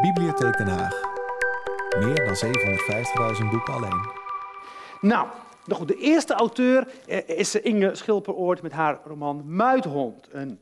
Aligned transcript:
Bibliotheek 0.00 0.56
Den 0.56 0.66
Haag. 0.66 1.00
Meer 1.98 2.24
dan 2.24 2.36
750.000 3.42 3.50
boeken 3.50 3.74
alleen. 3.74 4.08
Nou, 5.00 5.28
goed, 5.68 5.88
de 5.88 5.96
eerste 5.96 6.34
auteur 6.34 6.88
eh, 7.06 7.28
is 7.28 7.54
Inge 7.54 7.94
Schilperoort 7.94 8.62
met 8.62 8.72
haar 8.72 9.00
roman 9.04 9.56
Muithond. 9.56 10.28
Een 10.30 10.60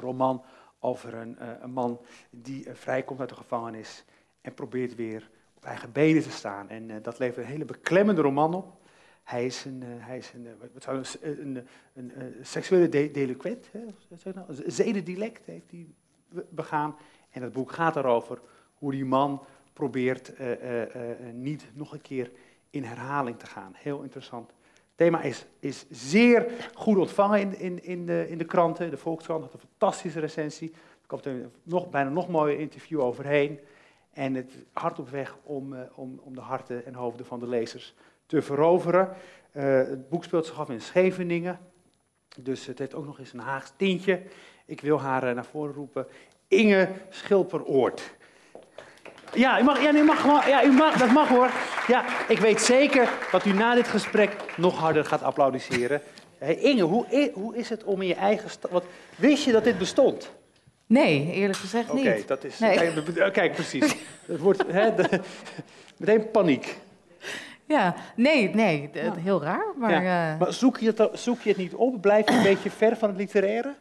roman 0.00 0.44
over 0.78 1.14
een, 1.14 1.38
eh, 1.38 1.48
een 1.60 1.70
man 1.70 2.00
die 2.30 2.68
eh, 2.68 2.74
vrijkomt 2.74 3.20
uit 3.20 3.28
de 3.28 3.34
gevangenis 3.34 4.04
en 4.40 4.54
probeert 4.54 4.94
weer 4.94 5.30
op 5.54 5.64
eigen 5.64 5.92
benen 5.92 6.22
te 6.22 6.30
staan. 6.30 6.68
En 6.68 7.02
dat 7.02 7.18
levert 7.18 7.44
een 7.44 7.52
hele 7.52 7.64
beklemmende 7.64 8.22
roman 8.22 8.54
op. 8.54 8.80
Hij 9.24 9.46
is 9.46 9.64
een, 9.64 9.82
hij 9.82 10.18
is 10.18 10.32
een, 10.34 10.48
wat 10.72 10.82
zou 10.82 11.04
een, 11.20 11.66
een, 11.94 12.12
seksuele 12.42 12.88
de 12.88 13.10
delinquent, 13.10 13.68
hè? 13.72 13.80
Heeft 15.44 15.70
hij 15.70 15.86
be- 16.28 16.46
begaan. 16.50 16.96
En 17.30 17.42
het 17.42 17.52
boek 17.52 17.72
gaat 17.72 17.96
erover 17.96 18.38
hoe 18.78 18.90
die 18.90 19.04
man 19.04 19.42
probeert 19.72 20.34
eh, 20.34 20.52
eh, 20.52 20.82
eh, 20.82 21.34
niet 21.34 21.64
nog 21.74 21.92
een 21.92 22.00
keer 22.00 22.30
in 22.70 22.84
herhaling 22.84 23.38
te 23.38 23.46
gaan. 23.46 23.72
Heel 23.76 24.02
interessant. 24.02 24.50
Het 24.50 24.96
thema 25.06 25.22
is, 25.22 25.46
is 25.60 25.86
zeer 25.90 26.52
goed 26.74 26.96
ontvangen 26.96 27.40
in, 27.40 27.58
in, 27.58 27.84
in, 27.84 28.06
de, 28.06 28.26
in 28.28 28.38
de 28.38 28.44
kranten. 28.44 28.90
De 28.90 28.96
Volkskrant 28.96 29.42
had 29.42 29.52
een 29.52 29.68
fantastische 29.68 30.20
recensie. 30.20 30.70
Er 30.72 31.06
komt 31.06 31.28
nog, 31.62 31.90
bijna 31.90 32.10
nog 32.10 32.28
mooier 32.28 32.58
interview 32.58 33.00
overheen. 33.00 33.58
En 34.12 34.34
het 34.34 34.52
hard 34.72 34.98
op 34.98 35.08
weg 35.08 35.36
om, 35.42 35.74
om, 35.94 36.20
om 36.22 36.34
de 36.34 36.40
harten 36.40 36.86
en 36.86 36.94
hoofden 36.94 37.26
van 37.26 37.40
de 37.40 37.48
lezers 37.48 37.94
te 38.26 38.42
veroveren. 38.42 39.16
Het 39.50 40.08
boek 40.08 40.24
speelt 40.24 40.46
zich 40.46 40.58
af 40.60 40.70
in 40.70 40.80
Scheveningen. 40.80 41.58
Dus 42.38 42.66
het 42.66 42.78
heeft 42.78 42.94
ook 42.94 43.06
nog 43.06 43.18
eens 43.18 43.32
een 43.32 43.38
Haags 43.38 43.72
tintje. 43.76 44.22
Ik 44.66 44.80
wil 44.80 45.00
haar 45.00 45.34
naar 45.34 45.44
voren 45.44 45.74
roepen. 45.74 46.06
Inge 46.48 46.88
Schilperoort. 47.08 48.16
Ja, 49.34 49.60
u 49.60 49.62
mag, 49.62 49.82
ja, 49.82 49.92
u 49.94 50.04
mag, 50.04 50.20
gewoon- 50.20 50.42
ja, 50.48 50.64
u 50.64 50.72
mag, 50.72 50.96
dat 50.96 51.10
mag 51.10 51.28
hoor. 51.28 51.50
Ja, 51.86 52.04
ik 52.28 52.38
weet 52.38 52.60
zeker 52.60 53.08
dat 53.32 53.44
u 53.44 53.52
na 53.52 53.74
dit 53.74 53.88
gesprek 53.88 54.36
nog 54.56 54.78
harder 54.78 55.04
gaat 55.04 55.22
applaudisseren. 55.22 56.00
Hey, 56.38 56.54
Inge, 56.56 56.82
hoe, 56.82 57.30
hoe 57.34 57.56
is 57.56 57.68
het 57.68 57.84
om 57.84 58.02
in 58.02 58.08
je 58.08 58.14
eigen 58.14 58.50
stad... 58.50 58.82
Wist 59.16 59.44
je 59.44 59.52
dat 59.52 59.64
dit 59.64 59.78
bestond? 59.78 60.30
Nee, 60.86 61.32
eerlijk 61.32 61.58
gezegd 61.58 61.90
Oké, 61.90 62.14
niet. 62.14 62.28
dat 62.28 62.44
is... 62.44 62.58
Nee. 62.58 62.92
Kijk, 63.32 63.52
precies. 63.54 63.94
Het 64.26 64.38
wordt 64.40 64.62
hè, 64.72 64.94
de- 64.94 65.20
meteen 65.96 66.30
paniek. 66.30 66.76
Ja, 67.64 67.94
nee, 68.16 68.54
nee, 68.54 68.90
heel 69.20 69.42
raar. 69.42 69.66
Maar, 69.76 70.02
Ja. 70.02 70.32
eh, 70.32 70.38
Maar 70.40 70.52
zoek 70.52 70.78
je, 70.78 70.92
het, 70.96 71.08
zoek 71.12 71.40
je 71.40 71.48
het 71.48 71.58
niet 71.58 71.74
op? 71.74 72.00
Blijf 72.00 72.28
je 72.28 72.34
een 72.36 72.42
beetje 72.42 72.70
ver 72.70 72.96
van 72.96 73.08
het 73.08 73.18
literaire? 73.18 73.74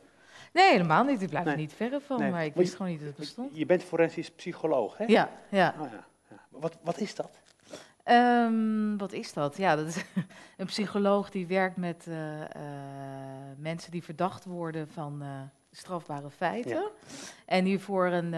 Nee, 0.54 0.72
helemaal 0.72 1.04
niet. 1.04 1.22
Ik 1.22 1.30
blijf 1.30 1.46
er 1.46 1.56
niet 1.56 1.74
verre 1.74 2.02
van, 2.02 2.20
Nee. 2.20 2.32
maar 2.32 2.46
ik 2.46 2.56
Maar 2.56 2.64
wist 2.64 2.76
gewoon 2.76 2.92
niet 2.92 3.00
dat 3.00 3.08
het 3.10 3.18
bestond. 3.18 3.58
Je 3.58 3.66
bent 3.66 3.84
forensisch 3.84 4.32
psycholoog, 4.32 4.98
hè? 4.98 5.04
Ja, 5.08 5.30
ja. 5.50 5.76
Oh. 5.80 5.92
Wat, 6.50 6.78
wat 6.84 7.00
is 7.00 7.16
dat? 7.16 7.40
Ehm, 8.04 8.98
wat 8.98 9.12
is 9.12 9.34
dat? 9.34 9.58
Ja, 9.58 9.76
dat 9.76 9.88
is 9.88 10.04
een 10.58 10.66
psycholoog 10.66 11.30
die 11.30 11.48
werkt 11.48 11.78
met 11.78 12.06
eh, 12.08 12.42
eh, 12.44 13.58
mensen 13.58 13.92
die 13.92 14.04
verdacht 14.04 14.46
worden 14.46 14.88
van 14.88 15.22
eh, 15.22 15.42
strafbare 15.72 16.30
feiten. 16.30 16.72
Ja. 16.72 16.90
En 17.46 17.64
die, 17.64 17.80
voor 17.80 18.06
een, 18.06 18.36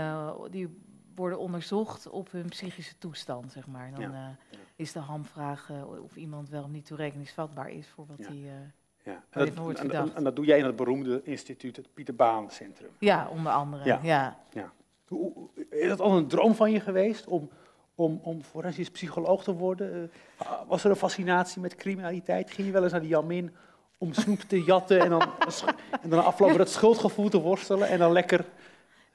die 0.51 0.81
worden 1.15 1.39
onderzocht 1.39 2.09
op 2.09 2.31
hun 2.31 2.49
psychische 2.49 2.97
toestand, 2.97 3.51
zeg 3.51 3.67
maar. 3.67 3.91
Dan 3.91 4.11
Ja. 4.11 4.35
is 4.75 4.91
de 4.91 4.99
hamvraag 4.99 5.69
of 6.03 6.15
iemand 6.15 6.49
wel 6.49 6.63
of 6.63 6.69
niet 6.69 6.85
toerekeningsvatbaar 6.85 7.69
is 7.69 7.87
voor 7.87 8.05
wat 8.05 8.27
hij... 8.27 8.71
Ja. 9.09 9.23
Waar 9.31 9.47
en, 9.47 9.53
en, 9.67 9.75
verdacht. 9.77 10.13
en 10.13 10.23
dat 10.23 10.35
doe 10.35 10.45
jij 10.45 10.57
in 10.57 10.65
het 10.65 10.75
beroemde 10.75 11.21
instituut, 11.23 11.75
het 11.75 11.93
Pieter 11.93 12.15
Baan 12.15 12.49
Centrum. 12.51 12.89
ja, 12.99 13.27
onder 13.31 13.51
andere. 13.51 13.83
Ja. 14.03 14.35
ja. 14.51 14.71
Hoe- 15.07 15.31
hoe- 15.33 15.49
Is 15.69 15.87
dat 15.87 15.99
al 15.99 16.17
een 16.17 16.27
droom 16.27 16.55
van 16.55 16.71
je 16.71 16.79
geweest 16.79 17.27
om, 17.27 17.49
om, 17.95 18.19
om 18.23 18.43
forensisch 18.43 18.89
psycholoog 18.91 19.43
te 19.43 19.53
worden? 19.53 20.11
Eh, 20.39 20.47
was 20.67 20.83
er 20.83 20.89
een 20.89 20.95
fascinatie 20.95 21.61
met 21.61 21.75
criminaliteit? 21.75 22.51
Ging 22.51 22.67
je 22.67 22.73
wel 22.73 22.83
eens 22.83 22.91
naar 22.91 23.01
de 23.01 23.07
Jamin 23.07 23.55
om 23.97 24.13
snoep 24.13 24.39
te 24.39 24.63
jatten 24.63 24.99
en 24.99 25.09
dan, 25.09 25.21
en 26.03 26.09
dan 26.09 26.25
afgelopen 26.25 26.57
dat 26.57 26.69
schuldgevoel 26.69 27.29
te 27.29 27.41
worstelen 27.41 27.87
en 27.87 27.99
dan 27.99 28.11
lekker... 28.11 28.45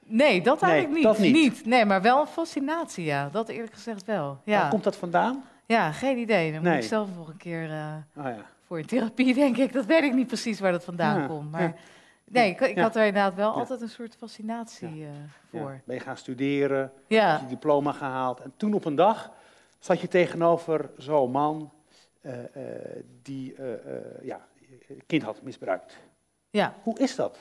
Nee, 0.07 0.41
dat 0.41 0.61
Nee, 0.61 0.71
eigenlijk 0.71 1.03
niet. 1.05 1.17
dat 1.17 1.19
niet. 1.33 1.65
Nee, 1.65 1.85
maar 1.85 2.01
wel 2.01 2.19
een 2.21 2.27
fascinatie, 2.27 3.05
ja. 3.05 3.29
Dat 3.29 3.49
eerlijk 3.49 3.73
gezegd 3.73 4.05
wel. 4.05 4.25
Waar 4.27 4.39
Ja, 4.43 4.67
komt 4.69 4.83
dat 4.83 4.95
vandaan? 4.95 5.43
ja 5.65 5.91
geen 5.91 6.17
idee. 6.17 6.51
Dan 6.53 6.61
Nee. 6.63 6.73
moet 6.73 6.83
ik 6.83 6.89
zelf 6.89 7.09
nog 7.15 7.27
een 7.27 7.37
keer 7.37 7.63
Oh, 7.63 8.23
ja. 8.23 8.45
Voor 8.65 8.77
een 8.77 8.85
therapie, 8.85 9.33
denk 9.43 9.57
ik. 9.57 9.73
Dat 9.73 9.85
weet 9.85 10.03
ik 10.03 10.13
niet 10.13 10.27
precies 10.27 10.59
waar 10.59 10.71
dat 10.71 10.83
vandaan 10.83 11.19
Ja, 11.21 11.27
komt. 11.27 11.51
Maar 11.51 11.61
ja. 11.61 11.73
nee, 12.25 12.49
ik, 12.51 12.59
ik 12.61 12.75
Ja. 12.75 12.81
had 12.81 12.95
er 12.95 13.05
inderdaad 13.05 13.35
wel 13.35 13.51
altijd 13.53 13.81
een 13.81 13.89
soort 13.89 14.15
fascinatie 14.15 15.03
eh, 15.05 15.09
voor. 15.49 15.81
Ben 15.85 15.95
je 15.95 16.01
gaan 16.01 16.17
studeren, 16.17 16.79
heb 17.07 17.39
je 17.39 17.45
diploma 17.47 17.91
gehaald 17.91 18.39
en 18.39 18.53
toen 18.57 18.73
op 18.73 18.85
een 18.85 18.95
dag 18.95 19.31
zat 19.79 19.99
je 20.01 20.07
tegenover 20.07 20.89
zo'n 20.97 21.31
man 21.31 21.71
eh, 22.21 22.33
eh, 22.43 23.03
die 23.21 23.55
ja, 24.21 24.45
kind 25.07 25.23
had 25.23 25.41
misbruikt. 25.41 25.97
ja, 26.49 26.73
Hoe 26.83 26.99
is 26.99 27.15
dat? 27.15 27.37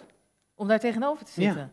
om 0.56 0.68
daar 0.68 0.78
tegenover 0.80 1.24
te 1.24 1.32
zitten. 1.32 1.72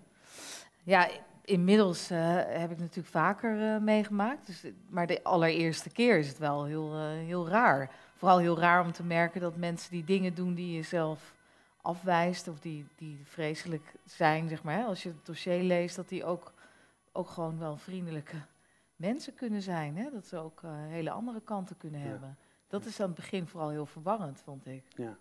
Ja, 0.83 1.07
inmiddels 1.43 2.09
heb 2.47 2.71
ik 2.71 2.77
natuurlijk 2.79 3.07
vaker 3.07 3.81
meegemaakt. 3.81 4.45
Dus, 4.45 4.63
maar 4.89 5.07
de 5.07 5.23
allereerste 5.23 5.89
keer 5.89 6.17
is 6.17 6.27
het 6.27 6.37
wel 6.37 6.65
heel, 6.65 6.99
heel 7.07 7.49
raar. 7.49 7.89
Vooral 8.21 8.39
heel 8.39 8.59
raar 8.59 8.85
om 8.85 8.91
te 8.91 9.03
merken 9.03 9.41
dat 9.41 9.55
mensen 9.55 9.91
die 9.91 10.03
dingen 10.03 10.33
doen 10.35 10.53
die 10.53 10.75
je 10.75 10.81
zelf 10.83 11.35
afwijst... 11.81 12.47
of 12.47 12.59
die, 12.59 12.85
die 12.95 13.19
vreselijk 13.23 13.93
zijn, 14.05 14.49
zeg 14.49 14.63
maar. 14.63 14.83
Als 14.83 15.03
je 15.03 15.09
het 15.09 15.25
dossier 15.25 15.63
leest, 15.63 15.95
dat 15.95 16.09
die 16.09 16.25
ook, 16.25 16.53
ook 17.11 17.29
gewoon 17.29 17.59
wel 17.59 17.77
vriendelijke 17.77 18.35
mensen 18.95 19.33
kunnen 19.33 19.61
zijn. 19.61 19.97
Hè? 19.97 20.09
Dat 20.13 20.25
ze 20.27 20.37
ook 20.37 20.63
eh, 20.63 20.71
hele 20.73 21.11
andere 21.11 21.41
kanten 21.41 21.77
kunnen 21.77 21.99
Ja. 21.99 22.07
hebben. 22.07 22.37
Dat 22.67 22.85
is 22.85 22.99
aan 22.99 23.05
het 23.07 23.15
begin 23.15 23.47
vooral 23.47 23.69
heel 23.69 23.85
verwarrend, 23.85 24.41
vond 24.43 24.65
ik. 24.67 24.83
Ja. 24.95 25.17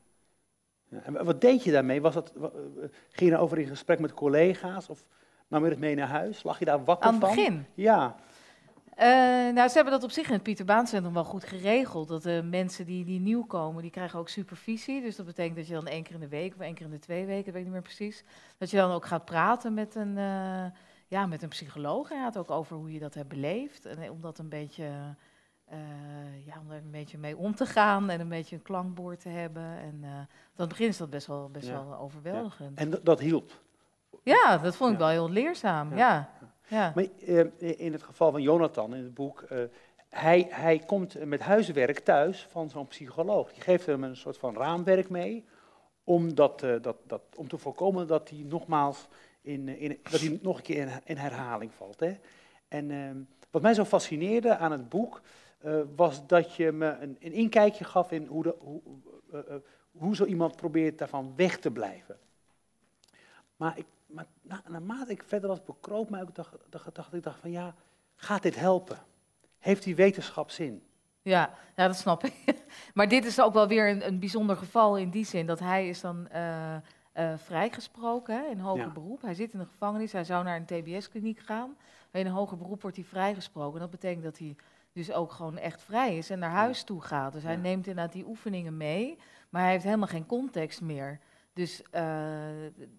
Ja, 0.88 1.02
en 1.02 1.24
wat 1.24 1.40
deed 1.40 1.64
je 1.64 1.72
daarmee? 1.72 2.00
Was 2.00 2.14
dat, 2.14 2.32
eh, 2.36 2.42
ging 2.48 2.90
je 3.16 3.30
daarover 3.30 3.58
in 3.58 3.66
gesprek 3.68 3.98
met 4.00 4.14
collega's 4.14 4.88
of 4.88 5.04
nam 5.48 5.64
je 5.64 5.70
het 5.70 5.78
mee 5.78 5.94
naar 5.94 6.08
huis? 6.08 6.42
Lag 6.42 6.58
je 6.58 6.64
daar 6.64 6.84
wakker 6.84 7.06
Aan 7.08 7.14
het 7.14 7.24
van? 7.24 7.34
begin? 7.34 7.66
Ja, 7.74 8.16
Eh, 9.00 9.08
nou, 9.54 9.68
ze 9.68 9.74
hebben 9.74 9.92
dat 9.92 10.02
op 10.02 10.10
zich 10.10 10.26
in 10.26 10.32
het 10.32 10.42
Pieter 10.42 10.64
Baan 10.64 10.86
Centrum 10.86 11.12
wel 11.14 11.24
goed 11.24 11.44
geregeld. 11.44 12.08
Dat 12.08 12.22
de 12.22 12.42
mensen 12.50 12.84
die, 12.86 13.04
die 13.04 13.20
nieuw 13.20 13.44
komen, 13.44 13.82
die 13.82 13.90
krijgen 13.90 14.18
ook 14.18 14.28
supervisie. 14.28 15.02
Dus 15.02 15.16
dat 15.16 15.26
betekent 15.26 15.56
dat 15.56 15.66
je 15.66 15.74
dan 15.74 15.86
één 15.86 16.02
keer 16.02 16.14
in 16.14 16.20
de 16.20 16.28
week 16.28 16.54
of 16.54 16.60
één 16.60 16.74
keer 16.74 16.84
in 16.86 16.92
de 16.92 16.98
twee 16.98 17.26
weken, 17.26 17.44
weet 17.52 17.54
ik 17.60 17.64
niet 17.64 17.72
meer 17.72 17.82
precies, 17.82 18.24
dat 18.58 18.70
je 18.70 18.76
dan 18.76 18.90
ook 18.90 19.06
gaat 19.06 19.24
praten 19.24 19.74
met 19.74 19.94
een, 19.94 20.18
eh, 20.18 20.64
ja, 21.06 21.26
met 21.26 21.42
een 21.42 21.48
psycholoog. 21.48 22.10
En 22.10 22.36
ook 22.36 22.50
over 22.50 22.76
hoe 22.76 22.92
je 22.92 22.98
dat 22.98 23.14
hebt 23.14 23.28
beleefd. 23.28 23.86
En 23.86 23.98
eh, 23.98 24.10
om 24.10 24.20
dat 24.20 24.38
een 24.38 24.48
beetje, 24.48 24.84
ja, 26.44 26.54
om 26.60 26.70
er 26.70 26.76
een 26.84 26.90
beetje 26.90 27.18
mee 27.18 27.36
om 27.36 27.54
te 27.54 27.66
gaan 27.66 28.10
en 28.10 28.20
een 28.20 28.28
beetje 28.28 28.56
een 28.56 28.62
klankbord 28.62 29.20
te 29.20 29.28
hebben. 29.28 29.62
En 29.78 30.00
aan 30.04 30.28
het 30.56 30.68
begin 30.68 30.88
is 30.88 30.96
dat 30.96 31.10
best 31.10 31.26
wel, 31.26 31.48
best 31.50 31.66
Ja. 31.66 31.72
wel 31.84 31.98
overweldigend. 31.98 32.78
en 32.78 32.90
dat- 32.90 33.04
dat 33.04 33.20
hielp. 33.20 33.60
Ja, 34.22 34.58
dat 34.58 34.76
vond 34.76 34.92
ik 34.92 34.98
Ja. 34.98 35.04
wel 35.04 35.12
heel 35.14 35.30
leerzaam. 35.30 35.96
Ja. 35.96 36.30
Ja. 36.70 36.92
Maar 36.94 37.06
eh, 37.26 37.80
in 37.80 37.92
het 37.92 38.02
geval 38.02 38.30
van 38.30 38.42
Jonathan 38.42 38.94
in 38.94 39.02
het 39.02 39.14
boek, 39.14 39.42
eh, 39.42 39.58
hij, 40.08 40.46
hij 40.50 40.78
komt 40.78 41.24
met 41.24 41.40
huiswerk 41.40 41.98
thuis 41.98 42.46
van 42.50 42.70
zo'n 42.70 42.86
psycholoog. 42.86 43.52
Die 43.52 43.62
geeft 43.62 43.86
hem 43.86 44.04
een 44.04 44.16
soort 44.16 44.38
van 44.38 44.56
raamwerk 44.56 45.08
mee, 45.08 45.44
om, 46.04 46.34
dat, 46.34 46.62
eh, 46.62 46.74
dat, 46.82 46.96
dat, 47.06 47.22
om 47.36 47.48
te 47.48 47.58
voorkomen 47.58 48.06
dat 48.06 48.28
hij 48.28 48.44
nogmaals 48.46 49.08
in, 49.40 49.68
in, 49.68 49.98
dat 50.02 50.20
hij 50.20 50.38
nog 50.42 50.56
een 50.56 50.62
keer 50.62 50.76
in, 50.76 50.90
in 51.04 51.16
herhaling 51.16 51.72
valt. 51.74 52.00
Hè. 52.00 52.16
En 52.68 52.90
ehm, 52.90 53.16
wat 53.50 53.62
mij 53.62 53.74
zo 53.74 53.84
fascineerde 53.84 54.56
aan 54.56 54.72
het 54.72 54.88
boek, 54.88 55.20
was 55.96 56.26
dat 56.26 56.54
je 56.54 56.72
me 56.72 56.96
een, 57.00 57.16
een 57.20 57.32
inkijkje 57.32 57.84
gaf 57.84 58.10
in 58.12 58.26
hoe, 58.26 58.42
de, 58.42 58.54
hoe, 58.58 58.80
hoe 59.90 60.16
zo 60.16 60.24
iemand 60.24 60.56
probeert 60.56 60.98
daarvan 60.98 61.32
weg 61.36 61.58
te 61.58 61.70
blijven. 61.70 62.18
Maar, 63.56 63.78
ik, 63.78 63.86
maar 64.12 64.26
na, 64.42 64.62
naarmate 64.68 65.12
ik 65.12 65.22
verder 65.26 65.48
was, 65.48 65.62
bekroop 65.64 66.10
mij 66.10 66.22
ook 66.22 66.34
de 66.70 66.78
gedachte, 66.78 67.16
ik 67.16 67.22
dacht 67.22 67.40
van 67.40 67.50
ja, 67.50 67.74
gaat 68.16 68.42
dit 68.42 68.56
helpen? 68.58 68.98
Heeft 69.58 69.82
die 69.82 69.94
wetenschap 69.94 70.50
zin? 70.50 70.82
Ja, 71.22 71.54
ja, 71.76 71.86
dat 71.86 71.96
snap 71.96 72.24
ik. 72.24 72.34
maar 72.94 73.08
dit 73.08 73.24
is 73.24 73.40
ook 73.40 73.52
wel 73.52 73.68
weer 73.68 73.88
een, 73.90 74.06
een 74.06 74.18
bijzonder 74.18 74.56
geval 74.56 74.96
in 74.98 75.10
die 75.10 75.24
zin 75.24 75.46
dat 75.46 75.58
hij 75.58 75.88
is 75.88 76.00
dan 76.00 76.28
eh, 76.28 76.74
eh, 76.74 76.80
vrijgesproken 77.36 78.34
hè, 78.34 78.46
in 78.50 78.58
hoger 78.58 78.84
Ja. 78.86 78.90
beroep. 78.92 79.22
Hij 79.22 79.34
zit 79.34 79.52
in 79.52 79.58
de 79.58 79.66
gevangenis, 79.66 80.12
hij 80.12 80.24
zou 80.24 80.44
naar 80.44 80.56
een 80.56 80.64
TBS-kliniek 80.82 81.38
gaan. 81.38 81.76
In 82.12 82.26
een 82.26 82.32
hoger 82.32 82.56
beroep 82.56 82.82
wordt 82.82 82.96
hij 82.96 83.04
vrijgesproken. 83.06 83.80
Dat 83.80 83.90
betekent 83.90 84.24
dat 84.24 84.38
hij 84.38 84.56
dus 84.92 85.12
ook 85.12 85.32
gewoon 85.32 85.58
echt 85.58 85.82
vrij 85.82 86.16
is 86.16 86.30
en 86.30 86.38
naar 86.38 86.50
huis 86.50 86.82
toe 86.84 87.00
gaat. 87.00 87.32
Dus 87.32 87.42
hij 87.42 87.54
Ja. 87.54 87.60
neemt 87.60 87.86
inderdaad 87.86 88.12
die 88.12 88.26
oefeningen 88.26 88.76
mee, 88.76 89.18
maar 89.48 89.62
hij 89.62 89.70
heeft 89.70 89.84
helemaal 89.84 90.08
geen 90.08 90.26
context 90.26 90.80
meer. 90.80 91.20
Dus 91.52 91.82
eh, 91.90 92.38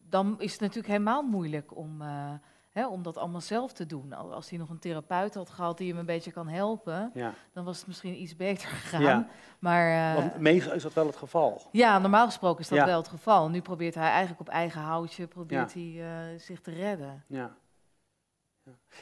dan 0.09 0.35
is 0.39 0.51
het 0.51 0.61
natuurlijk 0.61 0.87
helemaal 0.87 1.21
moeilijk 1.23 1.75
om, 1.75 2.01
eh, 2.01 2.33
hè, 2.71 2.87
om 2.87 3.03
dat 3.03 3.17
allemaal 3.17 3.41
zelf 3.41 3.73
te 3.73 3.85
doen. 3.85 4.13
Al- 4.13 4.33
Als 4.33 4.49
hij 4.49 4.59
nog 4.59 4.69
een 4.69 4.79
therapeut 4.79 5.33
had 5.33 5.49
gehad 5.49 5.77
die 5.77 5.89
hem 5.89 5.97
een 5.99 6.05
beetje 6.05 6.31
kan 6.31 6.47
helpen, 6.47 7.11
Ja. 7.13 7.33
dan 7.53 7.65
was 7.65 7.77
het 7.77 7.87
misschien 7.87 8.21
iets 8.21 8.35
beter 8.35 8.67
gegaan. 8.77 9.01
Ja. 9.01 9.27
Maar 9.59 10.15
eh, 10.15 10.15
Want 10.21 10.37
meestal 10.39 10.73
is 10.73 10.83
dat 10.83 10.93
wel 10.93 11.05
het 11.05 11.15
geval. 11.15 11.61
ja, 11.71 11.99
normaal 11.99 12.25
gesproken 12.25 12.59
is 12.61 12.67
dat 12.67 12.77
Ja. 12.77 12.85
wel 12.85 12.97
het 12.97 13.07
geval. 13.07 13.49
Nu 13.49 13.61
probeert 13.61 13.95
hij 13.95 14.09
eigenlijk 14.09 14.39
op 14.39 14.49
eigen 14.49 14.81
houtje 14.81 15.27
probeert 15.27 15.73
hij, 15.73 15.95
eh, 15.99 16.39
zich 16.39 16.61
te 16.61 16.71
redden. 16.71 17.23
Ja. 17.27 17.55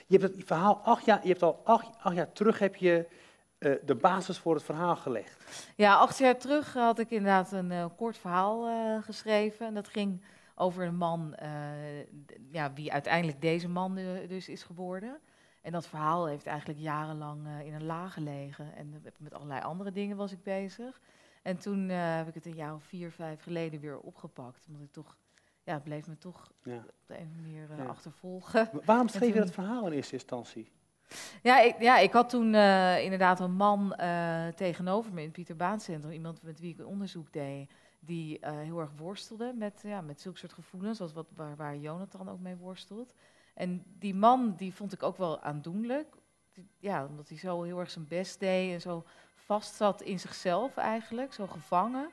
Je 0.07 0.17
hebt 0.17 0.35
het 0.35 0.43
verhaal 0.45 0.77
acht 0.77 1.05
jaar, 1.05 1.19
je 1.21 1.27
hebt 1.29 1.43
al 1.43 1.61
acht, 1.63 1.89
acht 1.99 2.15
jaar 2.15 2.31
terug 2.31 2.59
heb 2.59 2.75
je 2.75 3.07
eh, 3.59 3.71
de 3.85 3.95
basis 3.95 4.37
voor 4.37 4.53
het 4.55 4.63
verhaal 4.63 4.95
gelegd. 4.95 5.67
Ja, 5.75 5.95
acht 5.95 6.17
jaar 6.17 6.37
terug 6.37 6.73
had 6.73 6.99
ik 6.99 7.09
inderdaad 7.11 7.51
een 7.51 7.71
eh, 7.71 7.85
kort 7.97 8.17
verhaal 8.17 8.67
eh, 8.67 9.03
geschreven. 9.03 9.65
En 9.67 9.73
dat 9.73 9.87
ging 9.87 10.21
over 10.55 10.83
een 10.85 10.95
man, 10.95 11.35
ja, 12.51 12.73
wie 12.73 12.93
uiteindelijk 12.93 13.41
deze 13.41 13.69
man 13.69 13.95
dus 14.27 14.49
is 14.49 14.63
geworden. 14.63 15.19
En 15.61 15.71
dat 15.71 15.87
verhaal 15.87 16.25
heeft 16.25 16.45
eigenlijk 16.45 16.79
jarenlang 16.79 17.47
in 17.63 17.73
een 17.73 17.85
la 17.85 18.07
gelegen. 18.09 18.75
En 18.75 19.01
met 19.19 19.33
allerlei 19.33 19.61
andere 19.61 19.91
dingen 19.91 20.17
was 20.17 20.31
ik 20.31 20.43
bezig. 20.43 21.01
En 21.41 21.57
toen 21.57 21.89
heb 21.89 22.27
ik 22.27 22.33
het 22.33 22.45
een 22.45 22.55
jaar 22.55 22.73
of 22.73 22.83
vier, 22.83 23.11
vijf 23.11 23.41
geleden 23.43 23.79
weer 23.79 23.99
opgepakt. 23.99 24.65
Omdat 24.67 24.81
ik 24.83 24.91
toch, 24.91 25.17
ja, 25.63 25.73
het 25.73 25.83
bleef 25.83 26.07
me 26.07 26.17
toch 26.17 26.51
Ja. 26.63 26.75
op 26.75 26.91
de 27.05 27.17
een 27.19 27.25
of 27.25 27.37
andere 27.37 27.67
manier 27.67 27.83
Ja. 27.83 27.89
achtervolgen. 27.89 28.69
Wa- 28.71 28.79
Waarom 28.85 29.07
schreef 29.07 29.33
je 29.33 29.39
dat 29.39 29.51
verhaal 29.51 29.85
in 29.87 29.91
eerste 29.93 30.13
instantie? 30.13 30.71
Ja, 31.41 31.59
ik, 31.59 31.81
ja, 31.81 31.97
ik 31.97 32.13
had 32.13 32.29
toen 32.29 32.53
eh, 32.53 33.03
inderdaad 33.03 33.39
een 33.39 33.53
man 33.53 33.93
eh, 33.93 34.47
tegenover 34.47 35.13
me 35.13 35.19
in 35.19 35.25
het 35.25 35.33
Pieter 35.33 35.55
Baan 35.55 35.79
Centrum. 35.79 36.11
Iemand 36.11 36.41
met 36.41 36.59
wie 36.59 36.73
ik 36.73 36.87
onderzoek 36.87 37.33
deed. 37.33 37.71
Die 37.99 38.39
eh, 38.39 38.51
heel 38.57 38.79
erg 38.79 38.91
worstelde 38.97 39.53
met, 39.55 39.81
ja, 39.83 40.01
met 40.01 40.21
zulke 40.21 40.37
soort 40.37 40.53
gevoelens. 40.53 40.97
Zoals 40.97 41.13
wat, 41.13 41.27
waar, 41.55 41.77
Jonathan 41.77 42.29
ook 42.29 42.39
mee 42.39 42.55
worstelt. 42.55 43.13
En 43.53 43.83
die 43.99 44.15
man, 44.15 44.55
die 44.57 44.73
vond 44.73 44.93
ik 44.93 45.03
ook 45.03 45.17
wel 45.17 45.41
aandoenlijk. 45.41 46.15
Ja, 46.79 47.05
omdat 47.05 47.29
hij 47.29 47.37
zo 47.37 47.63
heel 47.63 47.79
erg 47.79 47.91
zijn 47.91 48.07
best 48.07 48.39
deed. 48.39 48.73
En 48.73 48.81
zo 48.81 49.03
vast 49.35 49.75
zat 49.75 50.01
in 50.01 50.19
zichzelf 50.19 50.77
eigenlijk. 50.77 51.33
Zo 51.33 51.47
gevangen. 51.47 52.09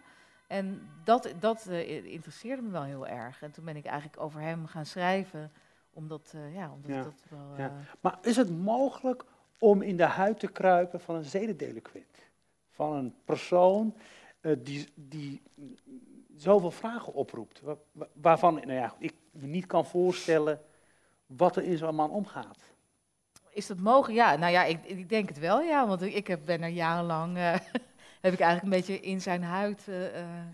En 0.46 0.88
dat, 1.04 1.34
dat 1.40 1.66
interesseerde 1.66 2.62
me 2.62 2.70
wel 2.70 2.82
heel 2.82 3.06
erg. 3.06 3.42
En 3.42 3.50
toen 3.50 3.64
ben 3.64 3.76
ik 3.76 3.84
eigenlijk 3.84 4.20
over 4.20 4.40
hem 4.40 4.66
gaan 4.66 4.86
schrijven. 4.86 5.52
Omdat, 5.96 6.32
eh, 6.34 6.54
ja, 6.54 6.70
omdat 6.72 6.90
Ja, 6.90 7.02
dat 7.02 7.22
wel... 7.28 7.54
ja. 7.56 7.64
eh, 7.66 7.72
Maar 8.00 8.18
is 8.22 8.36
het 8.36 8.50
mogelijk 8.58 9.24
om 9.58 9.82
in 9.82 9.96
de 9.96 10.04
huid 10.04 10.40
te 10.40 10.46
kruipen 10.48 11.00
van 11.00 11.14
een 11.14 11.24
zedendelinquent? 11.24 12.16
Van 12.70 12.92
een 12.96 13.14
persoon 13.24 13.94
eh, 14.40 14.52
die, 14.58 14.88
die 14.94 15.42
zoveel 16.36 16.70
vragen 16.70 17.12
oproept, 17.14 17.60
wa- 17.60 17.76
wa- 17.92 18.08
waarvan 18.12 18.54
nou 18.54 18.72
ja, 18.72 18.94
ik 18.98 19.14
me 19.30 19.46
niet 19.46 19.66
kan 19.66 19.86
voorstellen 19.86 20.60
wat 21.26 21.56
er 21.56 21.62
in 21.62 21.76
zo'n 21.78 21.94
man 21.94 22.10
omgaat. 22.10 22.58
Is 23.50 23.66
dat 23.66 23.78
mogelijk? 23.78 24.18
Ja, 24.18 24.36
nou 24.36 24.52
ja, 24.52 24.64
ik, 24.64 24.84
ik 24.84 25.08
denk 25.08 25.28
het 25.28 25.38
wel, 25.38 25.60
ja. 25.62 25.86
Want 25.86 26.02
ik 26.02 26.26
heb, 26.26 26.40
ben 26.44 26.62
er 26.62 26.68
jarenlang, 26.68 27.36
eh, 27.36 27.52
heb 28.24 28.32
ik 28.32 28.40
eigenlijk 28.40 28.62
een 28.62 28.68
beetje 28.70 29.00
in 29.00 29.20
zijn 29.20 29.42
huid, 29.42 29.84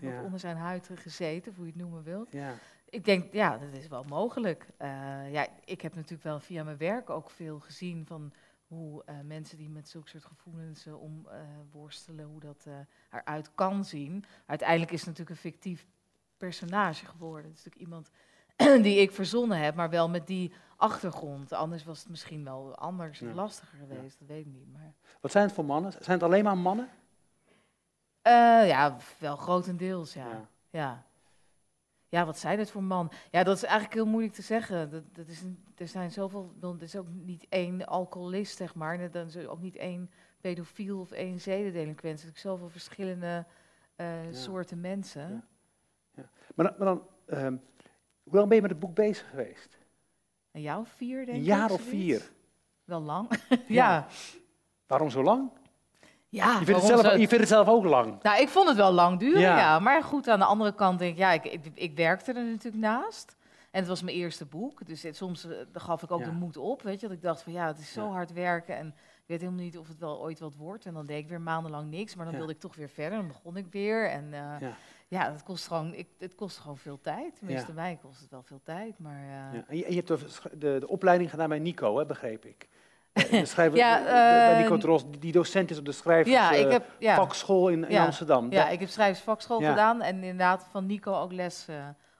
Ja. 0.01 0.17
of 0.19 0.23
onder 0.25 0.39
zijn 0.39 0.57
huid 0.57 0.89
gezeten, 0.95 1.53
hoe 1.55 1.65
je 1.65 1.71
het 1.71 1.81
noemen 1.81 2.03
wilt. 2.03 2.31
Ja. 2.31 2.53
Ik 2.93 3.05
denk, 3.05 3.33
ja, 3.33 3.57
dat 3.57 3.73
is 3.73 3.87
wel 3.87 4.03
mogelijk. 4.03 4.67
Eh, 4.77 5.31
ja, 5.31 5.47
ik 5.65 5.81
heb 5.81 5.95
natuurlijk 5.95 6.23
wel 6.23 6.39
via 6.39 6.63
mijn 6.63 6.77
werk 6.77 7.09
ook 7.09 7.29
veel 7.29 7.59
gezien 7.59 8.05
van 8.05 8.33
hoe 8.67 9.03
eh, 9.05 9.15
mensen 9.23 9.57
die 9.57 9.69
met 9.69 9.89
zulke 9.89 10.09
soort 10.09 10.25
gevoelens 10.25 10.85
eh, 10.85 11.01
om 11.01 11.27
worstelen, 11.71 12.25
hoe 12.25 12.39
dat 12.39 12.67
eruit 13.09 13.55
kan 13.55 13.85
zien. 13.85 14.25
Uiteindelijk 14.45 14.91
is 14.91 14.99
het 14.99 15.07
natuurlijk 15.07 15.35
een 15.35 15.51
fictief 15.51 15.85
personage 16.37 17.05
geworden. 17.05 17.49
Het 17.51 17.57
is 17.59 17.65
natuurlijk 17.65 17.85
iemand 17.85 18.11
die 18.85 18.99
ik 19.01 19.11
verzonnen 19.11 19.57
heb, 19.57 19.75
maar 19.75 19.89
wel 19.89 20.09
met 20.09 20.27
die 20.27 20.53
achtergrond. 20.77 21.53
Anders 21.53 21.83
was 21.83 21.99
het 21.99 22.09
misschien 22.09 22.43
wel 22.43 22.75
anders 22.75 23.19
Ja. 23.19 23.33
lastiger 23.33 23.77
geweest, 23.77 24.19
dat 24.19 24.27
weet 24.27 24.45
ik 24.45 24.51
niet. 24.51 24.71
Maar, 24.73 24.93
Wat 25.21 25.31
zijn 25.31 25.45
het 25.45 25.53
voor 25.53 25.65
mannen? 25.65 25.91
Zijn 25.91 26.17
het 26.17 26.23
alleen 26.23 26.43
maar 26.43 26.57
mannen? 26.57 26.89
Ja, 28.65 28.97
wel 29.17 29.35
grotendeels, 29.35 30.13
ja. 30.13 30.27
Ja. 30.29 30.47
ja. 30.69 31.03
Ja, 32.13 32.25
wat 32.25 32.37
zijn 32.39 32.59
het 32.59 32.71
voor 32.71 32.83
man? 32.83 33.11
Ja, 33.31 33.43
dat 33.43 33.55
is 33.55 33.63
eigenlijk 33.63 33.93
heel 33.93 34.05
moeilijk 34.05 34.33
te 34.33 34.41
zeggen. 34.41 34.89
Dat, 34.89 35.03
dat 35.15 35.27
is 35.27 35.41
een, 35.41 35.63
er 35.75 35.87
zijn 35.87 36.11
zoveel, 36.11 36.53
dan- 36.59 36.75
er 36.77 36.83
is 36.83 36.95
ook 36.95 37.07
niet 37.09 37.45
één 37.49 37.85
alcoholist, 37.85 38.57
zeg 38.57 38.75
maar. 38.75 38.99
En 38.99 39.11
Dan 39.11 39.25
is 39.25 39.35
er 39.35 39.49
ook 39.49 39.61
niet 39.61 39.75
één 39.75 40.11
pedofiel 40.41 40.99
of 40.99 41.11
één 41.11 41.39
zedendelinquent. 41.41 42.15
Er 42.17 42.23
zijn 42.23 42.35
zoveel 42.37 42.69
verschillende 42.69 43.45
eh, 43.95 44.25
Ja. 44.25 44.31
soorten 44.31 44.81
mensen. 44.81 45.43
Ja. 46.15 46.29
Maar 46.55 46.65
dan, 46.65 46.75
maar 46.77 46.87
dan 46.87 47.07
ehm, 47.25 47.57
hoe 48.23 48.33
lang 48.35 48.47
ben 48.47 48.55
je 48.55 48.61
met 48.61 48.71
het 48.71 48.79
boek 48.79 48.95
bezig 48.95 49.29
geweest? 49.29 49.77
Een 50.51 50.61
jaar 50.61 50.79
of 50.79 50.89
vier, 50.89 51.17
denk 51.25 51.37
Een 51.37 51.43
ik. 51.43 51.45
jaar 51.47 51.71
of 51.71 51.81
vier. 51.81 52.31
Wel 52.83 53.01
lang. 53.01 53.29
Ja. 53.49 53.57
ja. 53.67 54.07
Waarom 54.87 55.09
zo 55.09 55.23
lang? 55.23 55.51
Ja, 56.33 56.59
Je 56.59 56.65
vindt, 56.65 56.81
het 56.81 56.99
zelf, 56.99 57.11
je 57.11 57.17
vindt 57.27 57.31
het 57.37 57.47
zelf 57.47 57.67
ook 57.67 57.83
lang. 57.83 58.21
Nou, 58.21 58.41
ik 58.41 58.49
vond 58.49 58.67
het 58.67 58.77
wel 58.77 58.91
lang 58.91 59.19
duren, 59.19 59.41
Ja. 59.41 59.57
ja. 59.57 59.79
Maar 59.79 60.03
goed, 60.03 60.27
aan 60.27 60.39
de 60.39 60.45
andere 60.45 60.73
kant 60.73 60.99
denk 60.99 61.11
ik, 61.11 61.17
ja, 61.17 61.31
ik, 61.31 61.45
ik, 61.45 61.65
ik 61.73 61.95
werkte 61.95 62.33
er 62.33 62.45
natuurlijk 62.45 62.83
naast. 62.83 63.35
En 63.71 63.79
het 63.79 63.87
was 63.87 64.01
mijn 64.01 64.15
eerste 64.17 64.45
boek, 64.45 64.85
dus 64.87 65.01
het, 65.03 65.15
soms 65.15 65.45
eh, 65.45 65.55
gaf 65.73 66.03
ik 66.03 66.11
ook 66.11 66.19
Ja. 66.19 66.25
de 66.25 66.31
moed 66.31 66.57
op, 66.57 66.81
weet 66.81 66.99
je. 66.99 67.07
Dat 67.07 67.15
ik 67.15 67.21
dacht 67.21 67.41
van, 67.41 67.53
ja, 67.53 67.67
het 67.67 67.79
is 67.79 67.91
zo 67.91 68.11
hard 68.11 68.33
werken 68.33 68.77
en 68.77 68.87
ik 68.87 69.23
weet 69.25 69.39
helemaal 69.41 69.63
niet 69.63 69.77
of 69.77 69.87
het 69.87 69.99
wel 69.99 70.21
ooit 70.21 70.39
wat 70.39 70.55
wordt. 70.55 70.85
En 70.85 70.93
dan 70.93 71.05
deed 71.05 71.17
ik 71.17 71.27
weer 71.29 71.41
maandenlang 71.41 71.89
niks, 71.89 72.15
maar 72.15 72.25
dan 72.25 72.35
wilde 72.35 72.51
ik 72.53 72.59
toch 72.59 72.75
weer 72.75 72.89
verder. 72.89 73.17
Dan 73.17 73.27
begon 73.27 73.57
ik 73.57 73.65
weer 73.71 74.09
en 74.09 74.23
uh, 74.31 74.69
Ja. 75.07 75.31
het 75.31 75.43
kost 75.43 75.67
gewoon, 75.67 75.93
ik, 75.93 76.07
het 76.19 76.35
kost 76.35 76.57
gewoon 76.57 76.77
veel 76.77 76.99
tijd. 77.01 77.35
Tenminste, 77.35 77.73
mij 77.73 77.99
kost 78.01 78.19
het 78.21 78.29
wel 78.29 78.43
veel 78.43 78.61
tijd, 78.63 78.99
maar... 78.99 79.23
uh. 79.23 79.59
En 79.67 79.77
je, 79.77 79.85
en 79.85 79.93
je 79.93 80.03
hebt 80.03 80.07
de, 80.07 80.17
de, 80.57 80.77
de 80.79 80.87
opleiding 80.87 81.29
gedaan 81.29 81.49
bij 81.49 81.59
Nico, 81.59 81.97
hè, 81.97 82.05
begreep 82.05 82.45
ik. 82.45 82.67
Eh, 83.13 83.29
De 83.29 83.45
schrijver, 83.45 83.77
Ja, 83.77 84.57
Nico 84.57 84.95
eh, 84.95 85.03
die- 85.19 85.31
docent 85.31 85.71
is 85.71 85.77
op 85.77 85.85
de 85.85 85.91
schrijvers 85.91 86.35
ja, 86.35 86.55
eh, 86.55 86.71
heb... 86.71 86.85
Ja. 86.99 87.15
vakschool 87.15 87.69
in, 87.69 87.89
in. 87.89 87.97
Amsterdam. 87.97 88.51
Ja, 88.51 88.69
ik 88.69 88.79
heb 88.79 88.89
schrijversvakschool 88.89 89.57
gedaan 89.57 90.01
en 90.01 90.15
inderdaad 90.15 90.67
van 90.71 90.85
Nico 90.85 91.13
ook 91.21 91.31
les 91.31 91.65
uh, 91.69 91.75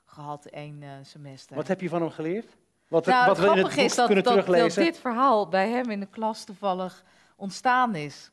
gehad, 0.06 0.46
één 0.46 0.82
uh, 0.82 0.90
semester. 1.02 1.56
Wat 1.56 1.68
heb 1.68 1.82
je 1.82 1.90
van 1.90 2.02
hem 2.02 2.10
geleerd? 2.10 2.56
Wat, 2.88 3.06
nou, 3.06 3.26
wat 3.26 3.38
we 3.38 3.46
in 3.46 3.66
het 3.66 3.78
is 3.78 3.96
dat, 3.96 4.06
kunnen 4.06 4.24
dat, 4.24 4.34
dat 4.36 4.46
teruglezen? 4.46 4.84
dit 4.84 4.98
verhaal 4.98 5.48
bij 5.48 5.70
hem 5.70 5.90
in 5.90 6.00
de 6.00 6.06
klas 6.06 6.44
toevallig 6.44 7.04
ontstaan 7.36 7.96
is. 7.96 8.32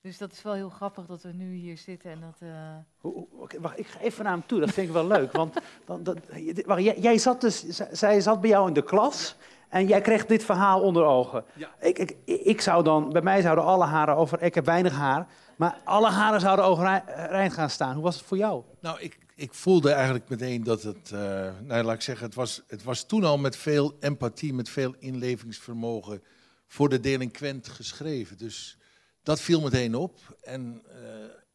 Dus 0.00 0.18
dat 0.18 0.32
is 0.32 0.42
wel 0.42 0.52
heel 0.52 0.68
grappig 0.68 1.06
dat 1.06 1.22
we 1.22 1.32
nu 1.32 1.54
hier 1.54 1.76
zitten 1.76 2.10
en 2.10 2.20
dat... 2.20 2.38
Uh... 2.42 3.12
Wacht, 3.60 3.78
ik 3.78 3.86
ga 3.86 4.00
even 4.00 4.24
naar 4.24 4.32
hem 4.32 4.46
toe, 4.46 4.60
dat 4.60 4.70
vind 4.70 4.86
ik 4.86 4.92
wel 4.92 5.06
leuk. 5.06 5.32
Want 5.32 5.54
dan, 5.84 6.02
dat, 6.02 6.18
wacht, 6.66 6.82
jij, 6.82 6.98
jij 6.98 7.18
zat 7.18 7.40
dus, 7.40 7.66
zij 7.90 8.20
zat 8.20 8.40
bij 8.40 8.50
jou 8.50 8.68
in 8.68 8.74
de 8.74 8.82
klas 8.82 9.36
en 9.72 9.86
jij 9.86 10.00
kreeg 10.00 10.26
dit 10.26 10.44
verhaal 10.44 10.80
onder 10.80 11.04
ogen. 11.04 11.44
Ja. 11.54 11.70
Ik, 11.80 11.98
ik, 11.98 12.16
ik 12.24 12.60
zou 12.60 12.84
dan, 12.84 13.12
bij 13.12 13.22
mij 13.22 13.40
zouden 13.40 13.64
alle 13.64 13.84
haren 13.84 14.16
over, 14.16 14.42
ik 14.42 14.54
heb 14.54 14.64
weinig 14.64 14.94
haar, 14.94 15.26
maar 15.56 15.80
alle 15.84 16.10
haren 16.10 16.40
zouden 16.40 16.64
overeind 16.64 17.52
gaan 17.52 17.70
staan. 17.70 17.94
Hoe 17.94 18.02
was 18.02 18.14
het 18.16 18.24
voor 18.24 18.36
jou? 18.36 18.62
Nou, 18.80 19.00
ik, 19.00 19.18
ik 19.34 19.54
voelde 19.54 19.92
eigenlijk 19.92 20.28
meteen 20.28 20.64
dat 20.64 20.82
het, 20.82 21.10
uh, 21.14 21.20
nou 21.60 21.82
laat 21.82 21.94
ik 21.94 22.00
zeggen, 22.00 22.26
het 22.26 22.34
was, 22.34 22.62
het 22.66 22.82
was 22.82 23.06
toen 23.06 23.24
al 23.24 23.38
met 23.38 23.56
veel 23.56 23.96
empathie, 24.00 24.54
met 24.54 24.68
veel 24.68 24.94
inlevingsvermogen 24.98 26.22
voor 26.66 26.88
de 26.88 27.00
delinquent 27.00 27.68
geschreven. 27.68 28.38
Dus 28.38 28.78
dat 29.22 29.40
viel 29.40 29.60
meteen 29.60 29.94
op 29.94 30.18
en 30.42 30.82
uh, 30.86 30.94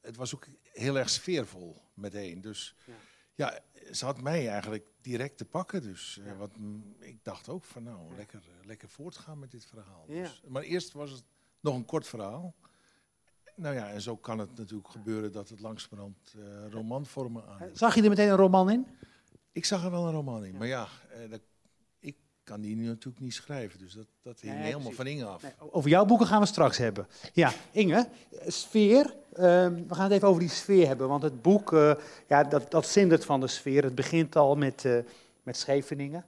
het 0.02 0.16
was 0.16 0.36
ook 0.36 0.46
heel 0.74 0.98
erg 0.98 1.10
sfeervol 1.10 1.82
meteen. 1.94 2.42
Dus 2.42 2.76
ja. 2.86 2.94
Ja, 3.38 3.60
ze 3.92 4.06
had 4.06 4.22
mij 4.22 4.50
eigenlijk 4.50 4.88
direct 5.02 5.38
te 5.38 5.46
pakken. 5.46 5.82
Dus 5.82 6.20
uh, 6.22 6.38
wat, 6.38 6.52
ik 7.00 7.24
dacht 7.24 7.50
ook 7.50 7.64
van 7.64 7.84
nou, 7.84 8.16
lekker, 8.16 8.42
lekker 8.66 8.90
voortgaan 8.90 9.40
met 9.40 9.52
dit 9.52 9.66
verhaal. 9.66 10.06
Ja. 10.08 10.22
Dus, 10.22 10.44
maar 10.48 10.64
eerst 10.64 10.94
was 10.94 11.12
het 11.12 11.24
nog 11.60 11.76
een 11.76 11.86
kort 11.86 12.08
verhaal. 12.08 12.56
Nou 13.56 13.76
ja, 13.76 13.90
en 13.90 14.02
zo 14.02 14.18
kan 14.18 14.40
het 14.40 14.58
natuurlijk 14.58 14.90
gebeuren 14.90 15.32
dat 15.32 15.50
het 15.50 15.60
langzamerhand 15.60 16.34
uh, 16.38 16.68
romanvormen 16.70 17.48
aan. 17.48 17.70
Zag 17.74 17.96
je 17.96 18.04
er 18.04 18.10
meteen 18.10 18.30
een 18.30 18.36
roman 18.36 18.70
in? 18.70 18.88
Ik 19.52 19.66
zag 19.66 19.84
er 19.84 19.92
wel 19.92 20.06
een 20.06 20.14
roman 20.14 20.46
in, 20.46 20.52
ja. 20.52 20.58
maar 20.58 20.68
ja, 20.68 20.88
uh, 21.16 21.30
dat, 21.30 21.42
kan 22.48 22.62
die 22.62 22.76
natuurlijk 22.76 23.20
niet 23.20 23.34
schrijven. 23.34 23.80
Dus 23.80 23.94
dat, 23.94 24.08
dat 24.22 24.40
hing 24.40 24.54
Nee, 24.54 24.62
helemaal 24.62 24.80
precies. 24.80 24.98
van 24.98 25.08
Inge 25.08 25.26
af. 25.26 25.42
Nee, 25.42 25.52
over 25.72 25.90
jouw 25.90 26.06
boeken 26.06 26.28
gaan 26.28 26.40
we 26.40 26.46
straks 26.46 26.78
hebben. 26.78 27.08
Ja, 27.34 27.52
Inge, 27.72 28.08
sfeer. 28.48 29.06
Uh, 29.06 29.44
we 29.68 29.96
gaan 29.96 30.04
het 30.04 30.12
even 30.12 30.28
over 30.28 30.42
die 30.42 30.50
sfeer 30.50 30.88
hebben. 30.88 31.08
Want 31.08 31.24
het 31.24 31.42
boek, 31.42 31.72
uh, 31.72 31.94
ja, 32.28 32.44
dat, 32.44 32.72
dat 32.72 32.88
zindert 32.88 33.26
van 33.26 33.40
de 33.40 33.48
sfeer. 33.48 33.84
Het 33.84 33.96
begint 33.96 34.36
al 34.36 34.56
met, 34.56 34.84
uh, 34.84 35.00
met 35.44 35.58
Scheveningen. 35.58 36.26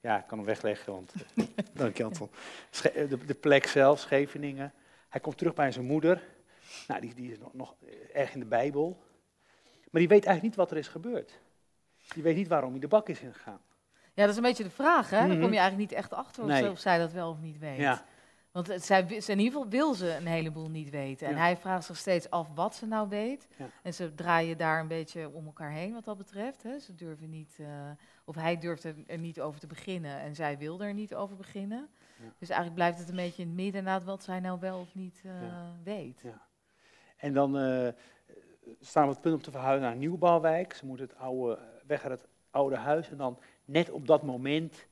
Ja, 0.00 0.18
ik 0.18 0.26
kan 0.26 0.38
hem 0.38 0.46
wegleggen, 0.46 0.92
want 0.92 1.12
dank 1.72 1.96
je 1.96 2.04
Anton. 2.04 2.30
Sche 2.70 3.06
de, 3.08 3.24
de 3.24 3.34
plek 3.34 3.66
zelf, 3.66 4.00
Scheveningen. 4.00 4.72
Hij 5.08 5.20
komt 5.20 5.38
terug 5.38 5.54
bij 5.54 5.72
zijn 5.72 5.84
moeder. 5.84 6.22
Nou, 6.88 7.00
die, 7.00 7.14
die 7.14 7.32
is 7.32 7.38
nog, 7.38 7.54
nog 7.54 7.74
erg 8.12 8.34
in 8.34 8.40
de 8.40 8.46
Bijbel. 8.46 9.02
Maar 9.90 10.00
die 10.00 10.08
weet 10.08 10.24
eigenlijk 10.24 10.42
niet 10.42 10.56
wat 10.56 10.70
er 10.70 10.76
is 10.76 10.88
gebeurd. 10.88 11.38
Die 12.14 12.22
weet 12.22 12.36
niet 12.36 12.48
waarom 12.48 12.70
hij 12.70 12.80
de 12.80 12.88
bak 12.88 13.08
is 13.08 13.20
ingegaan. 13.20 13.60
Ja, 14.14 14.22
dat 14.22 14.30
is 14.30 14.36
een 14.36 14.42
beetje 14.42 14.64
de 14.64 14.70
vraag, 14.70 15.10
hè? 15.10 15.18
Mhm. 15.18 15.28
Dan 15.28 15.40
kom 15.40 15.52
je 15.52 15.58
eigenlijk 15.58 15.90
niet 15.90 15.98
echt 15.98 16.12
achter 16.12 16.42
of, 16.42 16.48
Nee. 16.48 16.62
ze- 16.62 16.70
of 16.70 16.78
zij 16.78 16.98
dat 16.98 17.12
wel 17.12 17.30
of 17.30 17.40
niet 17.40 17.58
weet. 17.58 17.78
Ja. 17.78 18.04
Want 18.52 18.66
het, 18.66 18.84
zij, 18.84 19.00
in 19.02 19.38
ieder 19.38 19.44
geval 19.52 19.68
wil 19.68 19.94
ze 19.94 20.16
een 20.16 20.26
heleboel 20.26 20.68
niet 20.70 20.90
weten. 20.90 21.26
En 21.26 21.32
Ja. 21.32 21.38
hij 21.38 21.56
vraagt 21.56 21.84
zich 21.84 21.96
steeds 21.96 22.30
af 22.30 22.48
wat 22.54 22.74
ze 22.74 22.86
nou 22.86 23.08
weet. 23.08 23.48
Ja. 23.56 23.66
En 23.82 23.94
ze 23.94 24.14
draaien 24.14 24.58
daar 24.58 24.80
een 24.80 24.88
beetje 24.88 25.30
om 25.32 25.46
elkaar 25.46 25.70
heen 25.70 25.92
wat 25.92 26.04
dat 26.04 26.16
betreft. 26.16 26.62
Hè. 26.62 26.78
Ze 26.78 26.94
durven 26.94 27.30
niet, 27.30 27.56
eh, 27.60 27.66
of 28.24 28.34
hij 28.34 28.58
durft 28.58 28.84
er, 28.84 28.94
er 29.06 29.18
niet 29.18 29.40
over 29.40 29.60
te 29.60 29.66
beginnen 29.66 30.20
en 30.20 30.34
zij 30.34 30.58
wil 30.58 30.80
er 30.82 30.94
niet 30.94 31.14
over 31.14 31.36
beginnen. 31.36 31.88
Ja. 32.16 32.24
Dus 32.38 32.48
eigenlijk 32.48 32.74
blijft 32.74 32.98
het 32.98 33.08
een 33.08 33.16
beetje 33.16 33.42
in 33.42 33.48
het 33.48 33.56
midden 33.56 33.78
inderdaad 33.80 34.04
wat 34.04 34.22
zij 34.22 34.40
nou 34.40 34.60
wel 34.60 34.80
of 34.80 34.94
niet 34.94 35.22
eh, 35.24 35.32
weet. 35.84 36.20
Ja. 36.22 36.40
En 37.16 37.32
dan 37.32 37.58
eh, 37.58 37.88
staan 38.80 39.02
we 39.02 39.08
op 39.08 39.14
het 39.14 39.20
punt 39.22 39.34
om 39.34 39.42
te 39.42 39.50
verhuizen 39.50 39.82
naar 39.82 39.92
een 39.92 39.98
nieuwbouwwijk. 39.98 40.72
Ze 40.74 40.86
moeten 40.86 41.06
het 41.06 41.16
oude, 41.16 41.58
weg 41.86 42.02
uit 42.04 42.20
het 42.20 42.28
oude 42.50 42.76
huis. 42.76 43.10
En 43.10 43.16
dan 43.16 43.38
net 43.64 43.90
op 43.90 44.06
dat 44.06 44.22
moment 44.22 44.86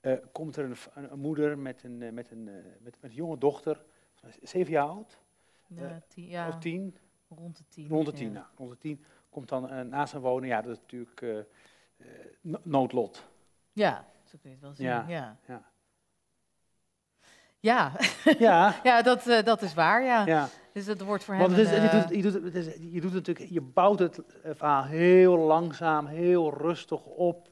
eh, 0.00 0.12
komt 0.32 0.56
er 0.56 0.64
een, 0.64 0.76
een, 0.94 1.12
een 1.12 1.18
moeder 1.18 1.58
met 1.58 1.82
een, 1.82 2.02
eh, 2.02 2.12
met, 2.12 2.30
een, 2.30 2.48
eh, 2.48 2.54
met, 2.80 2.96
met 3.00 3.10
een 3.10 3.16
jonge 3.16 3.38
dochter, 3.38 3.84
zeven 4.42 4.72
jaar 4.72 4.88
oud, 4.88 5.18
Ja, 5.66 6.02
tien, 6.08 6.28
ja, 6.28 6.48
of 6.48 6.58
tien, 6.58 6.96
rond 7.28 7.56
de 7.56 7.64
tien. 7.68 7.88
rond 7.88 8.04
de 8.06 8.12
ja. 8.12 8.16
tien. 8.18 8.32
Nou, 8.32 8.46
rond 8.56 8.70
de 8.70 8.78
tien 8.78 9.04
komt 9.28 9.48
dan 9.48 9.88
naast 9.88 10.12
hem 10.12 10.22
wonen. 10.22 10.48
Ja, 10.48 10.62
dat 10.62 10.72
is 10.72 10.80
natuurlijk 10.80 11.46
no- 12.40 12.60
noodlot. 12.62 13.26
Ja, 13.72 14.06
zo 14.24 14.38
kun 14.40 14.50
je 14.50 14.56
het 14.56 14.64
wel 14.64 14.74
zien. 14.74 14.86
Ja, 14.86 15.04
Ja, 15.08 15.38
ja. 15.46 15.70
ja. 17.60 17.92
Ja, 18.38 18.74
ja 18.82 19.02
dat, 19.02 19.26
eh, 19.26 19.42
dat 19.42 19.62
is 19.62 19.74
waar, 19.74 20.02
ja. 20.04 20.26
ja. 20.26 20.48
Dus 20.72 20.84
dat 20.84 21.00
wordt 21.00 21.24
voor 21.24 21.34
hem 21.34 21.52
is, 21.52 21.70
een, 21.70 21.82
je, 21.82 21.88
doet, 21.90 22.08
je, 22.16 22.22
doet, 22.22 22.42
het 22.44 22.54
is- 22.54 22.74
je 22.92 23.00
doet 23.00 23.12
natuurlijk, 23.12 23.50
je 23.50 23.60
bouwt 23.60 23.98
het 23.98 24.20
verhaal 24.44 24.84
heel 24.84 25.36
langzaam, 25.38 26.06
heel 26.06 26.54
rustig 26.54 27.04
op, 27.04 27.48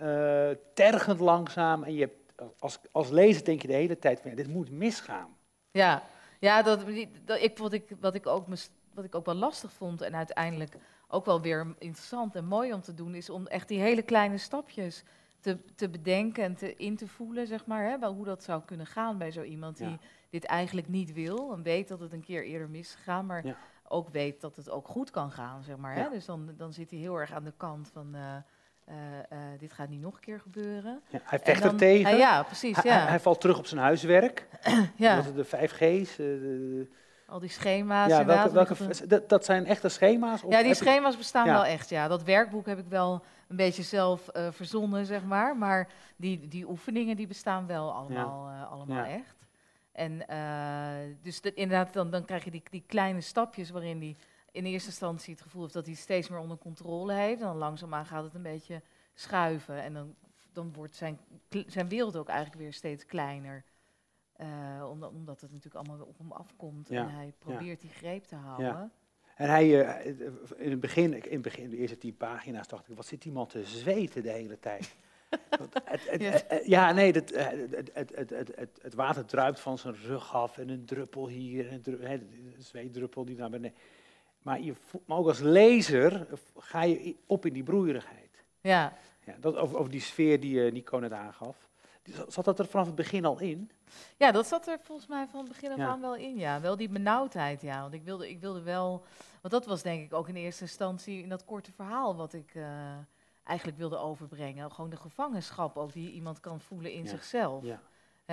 eh, 0.00 0.50
tergend 0.74 1.20
langzaam. 1.20 1.82
En 1.82 1.94
je 1.94 2.00
hebt, 2.00 2.34
als, 2.58 2.78
als 2.92 3.08
lezer 3.10 3.44
denk 3.44 3.62
je 3.62 3.68
de 3.68 3.74
hele 3.74 3.98
tijd 3.98 4.20
van, 4.20 4.30
ja, 4.30 4.36
dit 4.36 4.48
moet 4.48 4.70
misgaan. 4.70 5.36
Ja, 5.70 6.02
ja 6.40 6.62
dat, 6.62 6.88
ik, 6.88 7.58
wat, 7.58 7.72
ik, 7.72 7.96
wat, 8.00 8.14
ik 8.14 8.26
ook 8.26 8.46
wat 8.94 9.04
ik 9.04 9.14
ook 9.14 9.26
wel 9.26 9.34
lastig 9.34 9.72
vond 9.72 10.00
en 10.00 10.14
uiteindelijk 10.14 10.76
ook 11.08 11.24
wel 11.24 11.40
weer 11.40 11.74
interessant 11.78 12.34
en 12.34 12.44
mooi 12.44 12.72
om 12.72 12.80
te 12.80 12.94
doen, 12.94 13.14
is 13.14 13.30
om 13.30 13.46
echt 13.46 13.68
die 13.68 13.80
hele 13.80 14.02
kleine 14.02 14.38
stapjes 14.38 15.04
te, 15.40 15.58
te 15.74 15.88
bedenken 15.88 16.44
en 16.44 16.54
te, 16.54 16.76
in 16.76 16.96
te 16.96 17.08
voelen, 17.08 17.46
zeg 17.46 17.66
maar, 17.66 17.84
hè, 17.84 18.06
hoe 18.08 18.24
dat 18.24 18.42
zou 18.42 18.62
kunnen 18.64 18.86
gaan 18.86 19.18
bij 19.18 19.30
zo 19.30 19.42
iemand 19.42 19.76
die 19.76 19.88
Ja. 19.88 19.98
dit 20.30 20.44
eigenlijk 20.44 20.88
niet 20.88 21.12
wil 21.12 21.52
en 21.52 21.62
weet 21.62 21.88
dat 21.88 22.00
het 22.00 22.12
een 22.12 22.24
keer 22.24 22.44
eerder 22.44 22.68
misgegaan, 22.70 23.26
maar 23.26 23.46
Ja. 23.46 23.56
ook 23.88 24.08
weet 24.08 24.40
dat 24.40 24.56
het 24.56 24.70
ook 24.70 24.88
goed 24.88 25.10
kan 25.10 25.30
gaan, 25.30 25.62
zeg 25.62 25.76
maar. 25.76 25.94
Hè? 25.94 26.00
Ja. 26.02 26.08
Dus 26.08 26.24
dan, 26.24 26.50
dan 26.56 26.72
zit 26.72 26.90
hij 26.90 26.98
heel 26.98 27.16
erg 27.16 27.32
aan 27.32 27.44
de 27.44 27.54
kant 27.56 27.88
van, 27.92 28.14
eh, 28.14 28.36
eh, 28.90 29.18
eh, 29.52 29.58
dit 29.58 29.72
gaat 29.72 29.88
niet 29.88 30.00
nog 30.00 30.14
een 30.14 30.20
keer 30.20 30.40
gebeuren. 30.40 31.00
Ja, 31.08 31.18
hij 31.24 31.38
vecht 31.38 31.62
dan- 31.62 31.70
er 31.72 31.76
tegen. 31.76 32.12
Ah, 32.12 32.18
ja, 32.18 32.42
precies, 32.42 32.76
Hij, 32.76 32.90
ja. 32.92 32.98
hij- 32.98 33.08
hij 33.08 33.20
valt 33.20 33.40
terug 33.40 33.58
op 33.58 33.66
zijn 33.66 33.80
huiswerk. 33.80 34.46
ja. 34.96 35.20
De 35.34 35.44
5G's. 35.44 36.10
eh, 36.10 36.16
de- 36.16 36.88
Al 37.26 37.38
die 37.38 37.48
schema's 37.48 38.08
ja, 38.08 38.24
welke, 38.24 39.06
dat, 39.06 39.28
dat 39.28 39.44
zijn 39.44 39.66
echte 39.66 39.88
schema's? 39.88 40.42
of 40.42 40.52
Ja, 40.52 40.62
die 40.62 40.74
schema's 40.74 41.16
bestaan 41.16 41.46
Ja. 41.46 41.52
wel 41.52 41.64
echt, 41.64 41.88
ja. 41.88 42.08
Dat 42.08 42.22
werkboek 42.22 42.66
heb 42.66 42.78
ik 42.78 42.86
wel 42.88 43.22
een 43.48 43.56
beetje 43.56 43.82
zelf 43.82 44.28
verzonnen, 44.50 45.06
zeg 45.06 45.24
maar. 45.24 45.56
Maar 45.56 45.88
die, 46.16 46.48
die 46.48 46.68
oefeningen 46.68 47.16
die 47.16 47.26
bestaan 47.26 47.66
wel 47.66 47.92
allemaal, 47.92 48.48
allemaal 48.70 48.96
Ja. 48.96 49.08
echt. 49.08 49.36
En 49.92 50.18
dus 51.22 51.40
dat- 51.40 51.52
inderdaad, 51.54 51.92
dan, 51.92 52.10
dan 52.10 52.24
krijg 52.24 52.44
je 52.44 52.50
die, 52.50 52.62
die 52.70 52.84
kleine 52.86 53.20
stapjes 53.20 53.70
waarin 53.70 53.98
hij 53.98 54.16
in 54.52 54.64
eerste 54.64 54.88
instantie 54.88 55.32
het 55.34 55.42
gevoel 55.42 55.62
heeft 55.62 55.74
dat 55.74 55.84
hij 55.84 55.92
het 55.92 56.02
steeds 56.02 56.28
meer 56.28 56.38
onder 56.38 56.58
controle 56.58 57.12
heeft. 57.12 57.40
En 57.40 57.46
dan 57.46 57.56
langzaamaan 57.56 58.06
gaat 58.06 58.24
het 58.24 58.34
een 58.34 58.42
beetje 58.42 58.82
schuiven. 59.14 59.82
En 59.82 59.94
dan, 59.94 60.14
dan 60.52 60.72
wordt 60.72 60.94
zijn, 60.94 61.18
zijn 61.66 61.88
wereld 61.88 62.16
ook 62.16 62.28
eigenlijk 62.28 62.60
weer 62.60 62.72
steeds 62.72 63.06
kleiner. 63.06 63.64
Eh, 64.32 64.88
omdat, 64.90 65.10
omdat 65.10 65.40
het 65.40 65.52
natuurlijk 65.52 65.86
allemaal 65.86 66.06
op 66.06 66.18
hem 66.18 66.32
afkomt. 66.32 66.88
Ja, 66.88 67.02
En 67.02 67.14
hij 67.14 67.32
probeert 67.38 67.80
die 67.80 67.90
greep 67.90 68.24
te 68.24 68.36
houden. 68.36 68.66
Ja. 68.66 68.90
En 69.36 69.48
hij, 69.48 69.84
eh, 69.84 70.06
in 70.56 70.70
het 70.70 70.80
begin, 70.80 71.14
in 71.14 71.32
het 71.32 71.42
begin, 71.42 71.70
de 71.70 71.76
eerste 71.76 71.98
tien 71.98 72.16
pagina's, 72.16 72.68
dacht 72.68 72.88
ik, 72.88 72.96
wat 72.96 73.06
zit 73.06 73.22
die 73.22 73.32
man 73.32 73.46
te 73.46 73.64
zweten 73.64 74.22
de 74.22 74.30
hele 74.30 74.58
tijd? 74.58 74.94
Want 75.58 75.74
het, 75.84 76.10
het, 76.10 76.20
Ja. 76.20 76.88
eh, 76.88 76.88
eh, 76.88 76.94
nee, 76.94 77.12
eh, 77.22 77.46
het, 78.82 78.94
water 78.94 79.24
druipt 79.24 79.60
van 79.60 79.78
zijn 79.78 79.94
rug 79.94 80.34
af 80.34 80.58
en 80.58 80.68
een 80.68 80.84
druppel 80.84 81.28
hier, 81.28 81.68
en 81.68 81.82
een, 81.84 82.10
een 82.10 82.54
zweetdruppel 82.58 83.24
die 83.24 83.36
naar 83.36 83.50
beneden. 83.50 83.76
Maar, 84.42 84.60
je, 84.60 84.74
maar 85.06 85.18
ook 85.18 85.26
als 85.26 85.38
lezer 85.38 86.26
ga 86.58 86.82
je 86.82 87.16
op 87.26 87.46
in 87.46 87.52
die 87.52 87.62
broeierigheid. 87.62 88.44
ja. 88.60 88.92
Ja, 89.24 89.34
dat, 89.40 89.56
over, 89.56 89.78
over 89.78 89.90
die 89.90 90.00
sfeer 90.00 90.40
die 90.40 90.64
eh, 90.64 90.72
Nico 90.72 90.98
net 90.98 91.12
aangaf. 91.12 91.68
Zat 92.28 92.44
dat 92.44 92.58
er 92.58 92.66
vanaf 92.66 92.86
het 92.86 92.94
begin 92.94 93.24
al 93.24 93.38
in? 93.40 93.70
Ja, 94.16 94.30
dat 94.32 94.46
zat 94.46 94.66
er 94.68 94.78
volgens 94.82 95.06
mij 95.08 95.26
van 95.30 95.40
het 95.40 95.48
begin 95.48 95.70
af 95.70 95.76
Ja. 95.78 95.86
aan 95.88 96.00
wel 96.00 96.14
in. 96.16 96.36
Ja, 96.36 96.60
wel 96.60 96.76
die 96.76 96.88
benauwdheid, 96.88 97.60
ja. 97.62 97.80
Want 97.80 97.94
ik 97.94 98.02
wilde, 98.02 98.30
ik 98.30 98.40
wilde 98.40 98.62
wel... 98.62 99.04
Want 99.40 99.54
dat 99.54 99.66
was 99.66 99.82
denk 99.82 100.04
ik 100.04 100.14
ook 100.14 100.28
in 100.28 100.34
eerste 100.36 100.62
instantie 100.62 101.22
in 101.22 101.28
dat 101.28 101.44
korte 101.44 101.72
verhaal 101.72 102.16
wat 102.16 102.32
ik 102.32 102.50
eh, 102.54 102.64
eigenlijk 103.44 103.78
wilde 103.78 103.96
overbrengen. 103.98 104.72
Gewoon 104.72 104.90
de 104.90 104.96
gevangenschap 104.96 105.76
ook 105.76 105.92
die 105.92 106.12
iemand 106.12 106.40
kan 106.40 106.60
voelen 106.60 106.92
in 106.92 107.02
Ja. 107.02 107.08
zichzelf. 107.08 107.64
Ja. 107.64 107.80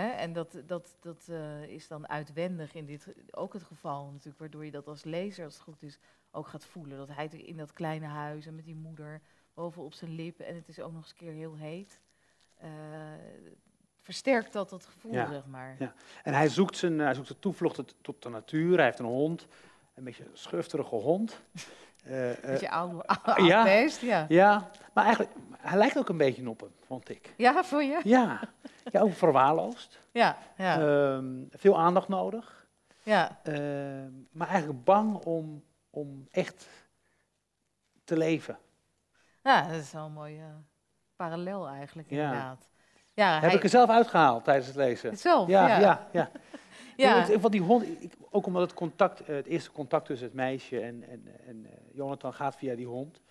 En 0.01 0.33
dat, 0.33 0.61
dat, 0.65 0.97
dat 0.99 1.27
eh, 1.29 1.63
is 1.63 1.87
dan 1.87 2.07
uitwendig 2.09 2.73
in 2.73 2.85
dit 2.85 3.07
ook 3.31 3.53
het 3.53 3.63
geval 3.63 4.05
natuurlijk. 4.11 4.39
Waardoor 4.39 4.65
je 4.65 4.71
dat 4.71 4.87
als 4.87 5.03
lezer, 5.03 5.45
als 5.45 5.53
het 5.53 5.63
goed 5.63 5.83
is, 5.83 5.99
ook 6.31 6.47
gaat 6.47 6.65
voelen. 6.65 6.97
Dat 6.97 7.07
hij 7.15 7.27
in 7.27 7.57
dat 7.57 7.73
kleine 7.73 8.05
huis 8.05 8.45
en 8.45 8.55
met 8.55 8.65
die 8.65 8.75
moeder 8.75 9.21
bovenop 9.53 9.93
zijn 9.93 10.11
lippen. 10.11 10.45
En 10.45 10.55
het 10.55 10.67
is 10.67 10.79
ook 10.79 10.91
nog 10.91 11.01
eens 11.01 11.11
een 11.11 11.17
keer 11.17 11.33
heel 11.33 11.55
heet. 11.55 11.99
eh, 12.57 12.69
versterkt 14.01 14.53
dat 14.53 14.69
dat 14.69 14.85
gevoel, 14.85 15.13
Ja. 15.13 15.31
zeg 15.31 15.45
maar. 15.45 15.75
Ja. 15.79 15.93
En 16.23 16.33
hij 16.33 16.49
zoekt, 16.49 16.77
zijn, 16.77 16.99
hij 16.99 17.13
zoekt 17.13 17.27
de 17.27 17.39
toevlucht 17.39 17.75
tot- 17.75 17.95
tot 18.01 18.23
de 18.23 18.29
natuur. 18.29 18.75
Hij 18.75 18.85
heeft 18.85 18.99
een 18.99 19.05
hond, 19.05 19.47
een 19.93 20.03
beetje 20.03 20.23
een 20.25 20.37
schufterige 20.37 20.95
hond. 20.95 21.41
Eh, 22.07 22.31
eh, 22.31 22.37
Beetje 22.41 22.69
oude, 22.79 23.03
ja. 23.43 23.63
beest, 23.63 24.01
ja. 24.01 24.25
ja, 24.29 24.69
maar 24.93 25.03
eigenlijk, 25.05 25.35
hij 25.57 25.77
lijkt 25.77 25.97
ook 25.97 26.09
een 26.09 26.17
beetje 26.17 26.49
op 26.49 26.59
hem, 26.59 26.71
vond 26.85 27.09
ik. 27.09 27.33
Ja, 27.37 27.63
voor 27.63 27.83
je? 27.83 27.99
Ja, 28.03 28.39
ja 28.91 28.99
ook 29.01 29.13
verwaarloosd. 29.13 29.99
Ja, 30.11 30.37
ja, 30.57 30.79
Ehm, 30.79 31.25
veel 31.51 31.79
aandacht 31.79 32.07
nodig. 32.07 32.67
ja. 33.03 33.39
Ehm, 33.43 34.11
maar 34.31 34.47
eigenlijk 34.47 34.83
bang 34.83 35.15
om, 35.25 35.63
om 35.89 36.27
echt 36.31 36.67
te 38.03 38.17
leven. 38.17 38.57
Ja, 39.43 39.61
dat 39.67 39.79
is 39.81 39.91
wel 39.91 40.05
een 40.05 40.11
mooie 40.11 40.43
parallel 41.15 41.67
eigenlijk, 41.67 42.09
Ja. 42.09 42.23
inderdaad. 42.23 42.69
Ja, 43.13 43.33
Heb 43.33 43.41
hij, 43.41 43.53
ik 43.55 43.63
er 43.63 43.69
zelf 43.69 43.89
uitgehaald 43.89 44.43
tijdens 44.43 44.67
het 44.67 44.75
lezen. 44.75 45.17
zelf, 45.17 45.47
Ja, 45.47 45.67
ja. 45.67 45.79
ja, 45.79 46.07
ja. 46.11 46.29
Ja. 46.97 47.25
Vond 47.39 47.51
die 47.51 47.61
hond, 47.61 47.83
ik- 48.03 48.13
ook 48.29 48.45
omdat 48.45 48.61
het 48.61 48.73
contact, 48.73 49.19
eh, 49.19 49.35
het 49.35 49.45
eerste 49.45 49.71
contact 49.71 50.05
tussen 50.05 50.27
het 50.27 50.35
meisje 50.35 50.79
en, 50.79 51.03
en, 51.09 51.27
en 51.47 51.65
eh, 51.65 51.71
Jonathan 51.93 52.33
gaat 52.33 52.55
via 52.55 52.75
die 52.75 52.85
hond. 52.87 53.21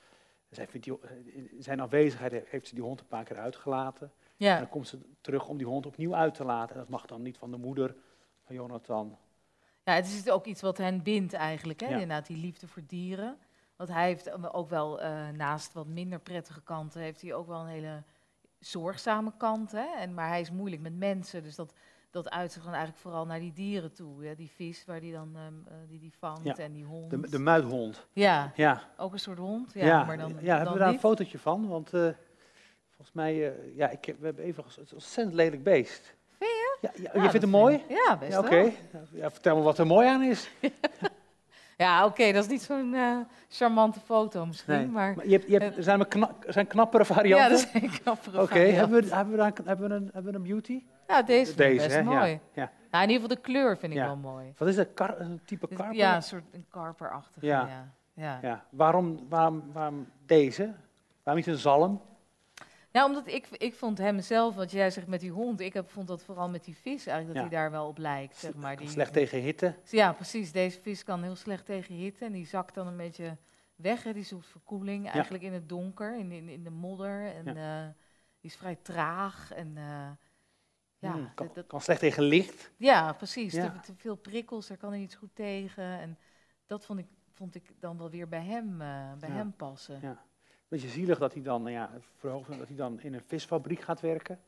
Zij 0.51 0.67
vindt 0.69 0.87
die, 0.87 0.99
eh, 1.01 1.11
in 1.55 1.63
zijn 1.63 1.81
afwezigheid 1.81 2.33
he- 2.33 2.43
heeft 2.47 2.67
ze 2.69 2.75
die 2.75 2.85
hond 2.85 3.01
een 3.01 3.07
paar 3.07 3.25
keer 3.25 3.39
uitgelaten. 3.39 4.07
En 4.07 4.13
Ja, 4.47 4.59
dan 4.59 4.69
komt 4.69 4.89
ze 4.89 4.99
terug 5.21 5.49
om 5.49 5.57
die 5.57 5.67
hond 5.67 5.87
opnieuw 5.87 6.15
uit 6.15 6.35
te 6.35 6.45
laten. 6.45 6.75
En 6.75 6.81
dat 6.81 6.89
mag 6.91 7.07
dan 7.07 7.23
niet 7.23 7.39
van 7.39 7.51
de 7.51 7.57
moeder 7.57 7.95
van 8.45 8.55
Jonathan. 8.55 9.17
ja, 9.85 9.93
het 9.95 10.07
is 10.07 10.29
ook 10.31 10.45
iets 10.47 10.61
wat 10.61 10.79
hen 10.79 11.03
bindt 11.03 11.33
eigenlijk, 11.33 11.81
hè? 11.81 11.87
Ja. 11.87 11.93
inderdaad, 11.93 12.27
die 12.27 12.37
liefde 12.37 12.67
voor 12.69 12.83
dieren. 12.87 13.37
Want 13.77 13.91
hij 13.91 14.07
heeft 14.07 14.53
ook 14.55 14.69
wel, 14.69 15.01
naast 15.33 15.73
wat 15.73 15.87
minder 15.87 16.19
prettige 16.21 16.63
kanten, 16.63 17.01
heeft 17.01 17.23
hij 17.23 17.35
ook 17.35 17.47
wel 17.47 17.61
een 17.61 17.67
hele 17.67 18.03
zorgzame 18.59 19.33
kant. 19.37 19.73
Hè? 19.73 19.87
En, 19.99 20.15
maar 20.15 20.29
hij 20.29 20.41
is 20.41 20.51
moeilijk 20.51 20.83
met 20.83 20.97
mensen, 20.97 21.43
dus 21.43 21.55
dat, 21.55 21.73
dat 22.11 22.31
uit 22.31 22.53
zich 22.53 22.63
dan 22.63 22.73
eigenlijk 22.73 23.03
vooral 23.03 23.27
naar 23.27 23.39
die 23.41 23.53
dieren 23.53 23.93
toe. 23.93 24.25
Hè? 24.25 24.35
Die 24.35 24.51
vis 24.55 24.85
waar 24.85 25.01
die 25.01 25.13
dan 25.13 25.31
ehm, 25.37 25.55
eh, 25.69 25.75
die, 25.89 25.99
die 25.99 26.13
vangt 26.19 26.45
Ja, 26.45 26.57
en 26.57 26.73
die 26.73 26.85
hond. 26.85 27.11
De, 27.11 27.21
de 27.31 27.39
muithond. 27.39 28.07
ja, 28.13 28.53
Ja, 28.55 28.83
ook 28.97 29.13
een 29.13 29.19
soort 29.19 29.39
hond. 29.39 29.73
Ja, 29.73 29.87
ja, 29.87 30.05
maar 30.05 30.19
dan, 30.19 30.35
ja 30.41 30.57
hebben 30.57 30.73
we 30.73 30.79
daar 30.81 30.89
een 30.93 30.99
fotootje 30.99 31.39
van? 31.39 31.69
Want 31.69 31.95
eh, 31.95 32.01
volgens 32.89 33.13
mij, 33.13 33.49
eh, 33.49 33.77
ja, 33.77 33.89
ik 33.91 34.05
heb, 34.05 34.19
we 34.19 34.27
hebben 34.27 34.45
even, 34.45 34.65
een 34.77 34.87
ontzettend 34.93 35.35
lelijk 35.35 35.63
beest. 35.63 36.15
Vind 36.39 36.51
je? 36.51 36.79
Ja, 36.81 36.91
ja, 36.95 37.03
Ja, 37.03 37.23
je 37.23 37.31
vindt 37.31 37.31
vind 37.39 37.51
mooi? 37.51 37.75
ik- 37.75 37.89
Ja, 37.89 38.17
best 38.17 38.33
Ja, 38.33 38.39
Oké, 38.39 38.49
wel. 38.51 38.73
ja, 39.13 39.31
vertel 39.31 39.57
me 39.57 39.63
wat 39.63 39.79
er 39.79 39.87
mooi 39.87 40.09
aan 40.09 40.23
is. 40.23 40.51
Ja, 41.79 42.05
oké, 42.05 42.33
dat 42.33 42.45
is 42.45 42.51
niet 42.51 42.63
zo'n 42.63 42.97
charmante 43.49 44.01
foto 44.01 44.47
misschien, 44.47 44.75
Nee, 44.75 44.87
maar... 44.87 45.15
maar 45.17 45.27
je 45.27 45.33
hebt, 45.33 45.47
je 45.49 45.57
hebt, 45.59 45.77
er 45.77 45.83
zijn, 45.83 46.09
kna- 46.09 46.37
er 46.47 46.53
zijn 46.53 46.67
knappere 46.67 47.05
varianten. 47.05 47.57
Ja, 47.57 47.63
dat 47.73 47.83
een 47.83 47.91
knappere 48.01 48.37
Oké, 48.43 48.49
variant. 48.49 48.77
hebben, 48.77 49.03
we, 49.03 49.15
hebben, 49.15 49.31
we 49.33 49.37
daar, 49.39 49.53
hebben, 49.65 49.89
we 49.89 49.95
een, 49.95 50.11
hebben 50.13 50.33
we 50.33 50.39
een 50.39 50.45
beauty? 50.45 50.83
Ja, 51.09 51.23
deze 51.23 51.55
Deze, 51.57 51.83
best 51.85 51.95
hè? 51.97 52.03
mooi. 52.03 52.31
Ja, 52.31 52.41
ja. 52.53 52.71
Nou, 52.91 53.05
in 53.05 53.11
ieder 53.11 53.23
geval 53.29 53.43
de 53.43 53.53
kleur 53.53 53.77
vind 53.79 53.93
ik 53.93 53.99
wel 53.99 54.17
mooi. 54.17 54.53
Wat 54.57 54.69
is 54.69 54.77
dat? 54.77 54.89
Kar, 54.95 55.21
een 55.21 55.41
type 55.45 55.69
karper? 55.69 55.95
ja, 55.97 56.17
een 56.17 56.23
soort 56.23 56.45
een 56.53 56.67
karperachtige, 56.71 57.47
Ja. 57.47 57.93
ja. 58.15 58.65
Waarom, 58.71 59.27
waarom, 59.29 59.73
waarom 59.73 60.09
deze? 60.27 60.75
Waarom 61.23 61.45
niet 61.45 61.55
een 61.55 61.61
zalm? 61.61 62.03
Nou, 62.93 63.09
omdat 63.09 63.27
ik, 63.27 63.47
ik 63.51 63.75
vond 63.75 63.99
hem 63.99 64.21
zelf, 64.21 64.55
wat 64.55 64.71
jij 64.71 64.91
zegt 64.91 65.07
met 65.07 65.21
die 65.21 65.31
hond, 65.31 65.61
ik 65.61 65.73
heb, 65.73 65.91
vond 65.91 66.09
dat 66.09 66.23
vooral 66.23 66.49
met 66.49 66.65
die 66.65 66.77
vis 66.77 67.07
eigenlijk, 67.07 67.27
dat 67.27 67.51
Ja. 67.51 67.57
hij 67.57 67.63
daar 67.63 67.71
wel 67.71 67.87
op 67.89 67.99
lijkt, 67.99 68.37
zeg 68.37 68.55
maar. 68.55 68.77
Die, 68.77 68.89
Slecht 68.89 69.13
tegen 69.13 69.41
hitte. 69.41 69.75
Ja, 69.85 70.13
precies. 70.13 70.53
Deze 70.53 70.81
vis 70.81 71.05
kan 71.05 71.23
heel 71.23 71.37
slecht 71.37 71.67
tegen 71.67 71.95
hitte 71.95 72.25
en 72.25 72.33
die 72.33 72.47
zakt 72.47 72.75
dan 72.75 72.87
een 72.87 72.97
beetje 72.97 73.37
weg. 73.75 74.03
Hè. 74.03 74.13
Die 74.13 74.25
zoekt 74.25 74.47
verkoeling 74.47 75.11
eigenlijk 75.11 75.45
in 75.45 75.53
het 75.53 75.69
donker, 75.69 76.19
in, 76.19 76.33
in, 76.33 76.49
in 76.49 76.63
de 76.65 76.71
modder. 76.71 77.27
En 77.35 77.47
eh, 77.57 77.83
die 78.41 78.51
is 78.51 78.57
vrij 78.57 78.79
traag 78.83 79.53
en... 79.53 79.73
eh, 79.77 79.83
ja, 81.07 81.13
Hmm, 81.13 81.35
kan, 81.35 81.51
dat- 81.55 81.67
kan 81.67 81.81
slecht 81.81 82.01
tegen 82.01 82.23
licht. 82.23 82.71
Ja, 82.77 83.13
precies. 83.13 83.53
Ja. 83.53 83.71
Te, 83.71 83.81
te 83.81 83.95
veel 83.97 84.17
prikkels, 84.17 84.67
daar 84.67 84.77
kan 84.77 84.91
hij 84.91 84.99
niet 84.99 85.15
goed 85.15 85.35
tegen. 85.35 85.85
En 85.85 86.19
dat 86.67 86.85
vond 86.85 86.99
ik, 86.99 87.07
vond 87.33 87.55
ik 87.55 87.73
dan 87.81 87.99
wel 87.99 88.11
weer 88.11 88.29
bij 88.29 88.45
hem, 88.45 88.81
eh, 88.81 89.13
bij 89.19 89.29
Ja. 89.29 89.35
hem 89.35 89.53
passen. 89.57 89.99
Ja. 90.03 90.25
Beetje 90.69 90.89
zielig 90.89 91.19
dat 91.19 91.33
hij 91.35 91.43
dan, 91.43 91.63
nou 91.63 91.75
ja, 91.75 91.91
verhoogd, 92.17 92.59
dat 92.59 92.67
hij 92.67 92.77
dan 92.77 93.01
in 93.01 93.15
een 93.15 93.23
visfabriek 93.27 93.81
gaat 93.81 94.01
werken. 94.01 94.41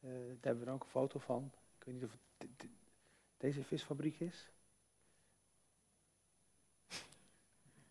Eh, 0.00 0.10
daar 0.10 0.18
hebben 0.40 0.58
we 0.58 0.64
dan 0.64 0.74
ook 0.74 0.82
een 0.82 0.88
foto 0.88 1.18
van. 1.18 1.50
Ik 1.78 1.84
weet 1.84 1.94
niet 1.94 2.04
of 2.04 2.10
het 2.10 2.20
de- 2.36 2.48
de- 2.56 2.72
deze 3.36 3.64
visfabriek 3.64 4.20
is. 4.20 4.50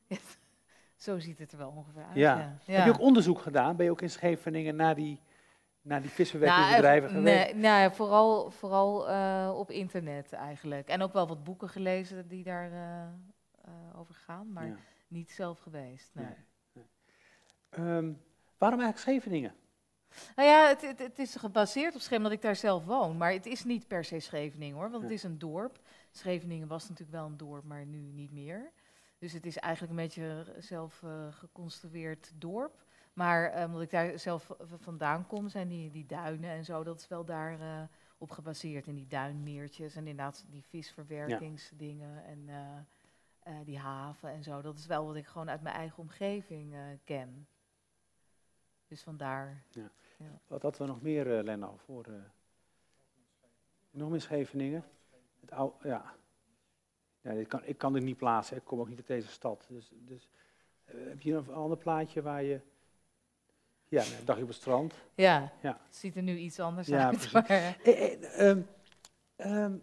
Zo 0.96 1.20
ziet 1.20 1.38
het 1.38 1.52
er 1.52 1.58
wel 1.58 1.70
ongeveer 1.70 2.04
uit. 2.04 2.16
Ja. 2.16 2.58
Ja. 2.66 2.74
Heb 2.74 2.86
je 2.86 2.92
ook 2.92 3.00
onderzoek 3.00 3.40
gedaan? 3.40 3.76
Ben 3.76 3.86
je 3.86 3.92
ook 3.92 4.02
in 4.02 4.10
Scheveningen 4.10 4.76
naar 4.76 4.96
die, 4.96 5.20
naar 5.82 6.02
die 6.02 6.10
visverwerkingsbedrijven 6.10 7.14
Nou, 7.14 7.24
geweest? 7.26 7.54
nee, 7.54 7.62
nou 7.62 7.82
ja, 7.82 7.92
vooral, 7.92 8.52
vooral 8.52 9.10
eh, 9.10 9.54
op 9.56 9.72
internet 9.72 10.34
eigenlijk. 10.34 10.88
En 10.88 11.02
ook 11.02 11.14
wel 11.14 11.28
wat 11.28 11.44
boeken 11.44 11.70
gelezen 11.70 12.28
die 12.28 12.44
daar 12.44 12.72
eh, 12.72 13.02
eh, 13.02 14.00
over 14.00 14.14
gaan, 14.16 14.52
maar 14.54 14.68
Ja. 14.68 14.76
niet 15.08 15.32
zelf 15.32 15.60
geweest. 15.60 16.12
Nee. 16.14 16.26
Nee, 16.26 16.36
nee. 16.74 16.86
Ehm, 17.70 18.12
waarom 18.58 18.80
eigenlijk 18.80 18.98
Scheveningen? 18.98 19.54
Nou 20.36 20.48
ja, 20.50 20.68
het, 20.68 20.82
het, 20.82 21.00
het 21.00 21.20
is 21.20 21.36
gebaseerd 21.36 21.96
op 21.96 22.02
Scheveningen, 22.02 22.30
dat 22.30 22.40
ik 22.40 22.42
daar 22.46 22.56
zelf 22.56 22.86
woon. 22.86 23.18
Maar 23.18 23.32
het 23.32 23.46
is 23.46 23.64
niet 23.64 23.88
per 23.88 24.06
se 24.06 24.20
Scheveningen 24.20 24.76
hoor, 24.76 24.90
want 24.90 25.04
het 25.04 25.12
is 25.12 25.24
een 25.24 25.38
dorp. 25.40 25.80
Scheveningen 26.12 26.68
was 26.68 26.90
natuurlijk 26.90 27.18
wel 27.18 27.26
een 27.26 27.38
dorp, 27.38 27.64
maar 27.64 27.86
nu 27.86 28.12
niet 28.12 28.32
meer. 28.32 28.72
Dus 29.20 29.34
het 29.34 29.46
is 29.46 29.58
eigenlijk 29.58 29.94
een 29.94 30.04
beetje 30.06 30.56
zelf 30.60 31.04
eh, 31.04 31.28
geconstrueerd 31.32 32.32
dorp. 32.36 32.84
Maar 33.14 33.52
eh, 33.52 33.66
omdat 33.66 33.82
ik 33.82 33.90
daar 33.90 34.20
zelf 34.20 34.52
vandaan 34.60 35.28
kom, 35.28 35.50
zijn 35.50 35.68
die, 35.68 35.92
die 35.92 36.06
duinen 36.06 36.50
en 36.50 36.66
zo, 36.66 36.84
dat 36.84 37.00
is 37.00 37.08
wel 37.08 37.26
daar 37.26 37.60
eh, 37.60 37.84
op 38.22 38.32
gebaseerd. 38.32 38.88
In 38.88 38.96
die 38.96 39.08
duinmeertjes 39.08 39.96
en 39.96 40.08
inderdaad 40.08 40.46
die 40.50 40.64
visverwerkingsdingen 40.64 42.24
en 42.24 42.50
eh, 42.50 42.78
eh, 43.40 43.66
die 43.66 43.78
haven 43.78 44.30
en 44.30 44.44
zo. 44.44 44.62
Dat 44.62 44.78
is 44.78 44.86
wel 44.86 45.06
wat 45.06 45.16
ik 45.16 45.26
gewoon 45.26 45.50
uit 45.50 45.62
mijn 45.62 45.76
eigen 45.76 45.98
omgeving 45.98 46.76
ken. 47.04 47.48
Dus 48.88 49.04
vandaar. 49.04 49.64
Wat 50.48 50.62
hadden 50.62 50.82
we 50.82 50.88
nog 50.88 51.02
meer, 51.02 51.38
eh 51.38 51.44
Leno, 51.44 51.78
voor... 51.78 52.06
eh, 52.06 52.14
nog 53.92 54.10
meer 54.10 54.22
Scheveningen? 54.22 54.84
Het 55.40 55.52
ou, 55.52 55.72
ja. 55.84 56.16
ja 57.22 57.34
dit 57.34 57.48
kan, 57.48 57.64
ik 57.64 57.78
kan 57.78 57.94
dit 57.94 58.04
niet 58.04 58.18
plaatsen, 58.18 58.58
ik 58.58 58.64
kom 58.64 58.80
ook 58.80 58.88
niet 58.90 58.98
uit 58.98 59.08
deze 59.08 59.28
stad. 59.28 59.66
Dus, 59.70 59.92
dus, 59.94 60.30
heb 60.84 61.22
je 61.22 61.34
nog 61.34 61.48
een 61.48 61.54
ander 61.54 61.78
plaatje 61.78 62.22
waar 62.22 62.44
je... 62.44 62.62
Ja, 63.92 64.02
een 64.04 64.26
dagje 64.26 64.42
op 64.42 64.48
het 64.48 64.58
strand. 64.58 64.94
Ja, 65.16 65.52
Ja. 65.62 65.80
het 65.86 65.96
ziet 65.96 66.16
er 66.16 66.22
nu 66.24 66.38
iets 66.38 66.60
anders 66.60 66.88
Ja, 66.88 67.06
uit. 67.06 67.32
maar- 67.32 67.46
Eh, 67.50 67.70
eh, 67.88 68.50
ehm, 68.50 68.62
ehm, 69.36 69.78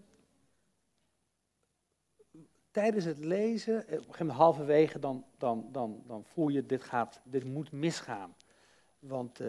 tijdens 2.71 3.05
het 3.05 3.19
lezen, 3.19 3.75
eh, 3.75 3.81
op 3.83 3.89
een 3.91 3.99
gegeven 4.05 4.27
moment 4.27 4.39
halverwege, 4.45 4.99
dan, 4.99 5.25
dan, 5.39 5.69
dan, 5.73 6.03
dan 6.07 6.25
voel 6.25 6.49
je, 6.49 6.67
dit, 6.67 6.83
gaat, 6.83 7.21
dit 7.25 7.45
moet 7.45 7.73
misgaan. 7.73 8.35
Want 8.99 9.41
eh, 9.41 9.47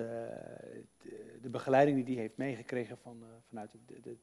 de, 0.97 1.37
de 1.41 1.49
begeleiding 1.49 2.05
die 2.05 2.13
hij 2.13 2.23
heeft 2.23 2.37
meegekregen 2.37 2.97
van, 2.97 3.23
eh, 3.23 3.27
vanuit 3.47 3.71
de, 3.71 3.99
de, 4.01 4.17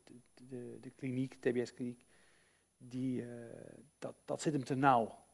de, 0.48 0.78
de, 0.80 0.90
kliniek, 0.90 1.34
TBS-kliniek, 1.34 2.04
die, 2.78 3.22
eh, 3.22 3.28
dat, 3.98 4.14
dat 4.24 4.42
zit 4.42 4.52
hem 4.52 4.64
te 4.64 4.74
nauw. 4.74 5.24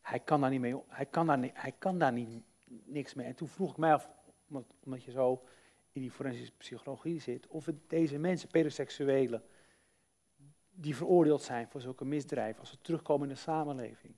Hij 0.00 0.20
kan 0.20 0.40
daar 0.40 0.50
niet 0.50 0.60
mee, 0.60 0.76
hij 0.88 1.06
kan 1.06 1.26
daar, 1.26 1.50
hij 1.52 1.72
kan 1.78 1.98
daar 1.98 2.12
niet, 2.12 2.42
niks 2.84 3.14
mee. 3.14 3.26
En 3.26 3.34
toen 3.34 3.48
vroeg 3.48 3.70
ik 3.70 3.76
mij 3.76 3.92
af, 3.92 4.08
omdat, 4.84 5.04
je 5.04 5.10
zo 5.10 5.42
in 5.92 6.00
die 6.00 6.10
forensische 6.10 6.52
psychologie 6.56 7.20
zit, 7.20 7.46
of 7.46 7.68
deze 7.86 8.18
mensen, 8.18 8.48
pedoseksuelen, 8.48 9.42
die 10.70 10.96
veroordeeld 10.96 11.42
zijn 11.42 11.68
voor 11.68 11.80
zulke 11.80 12.04
misdrijven, 12.04 12.60
als 12.60 12.70
ze 12.70 12.80
terugkomen 12.80 13.28
in 13.28 13.34
de 13.34 13.40
samenleving, 13.40 14.14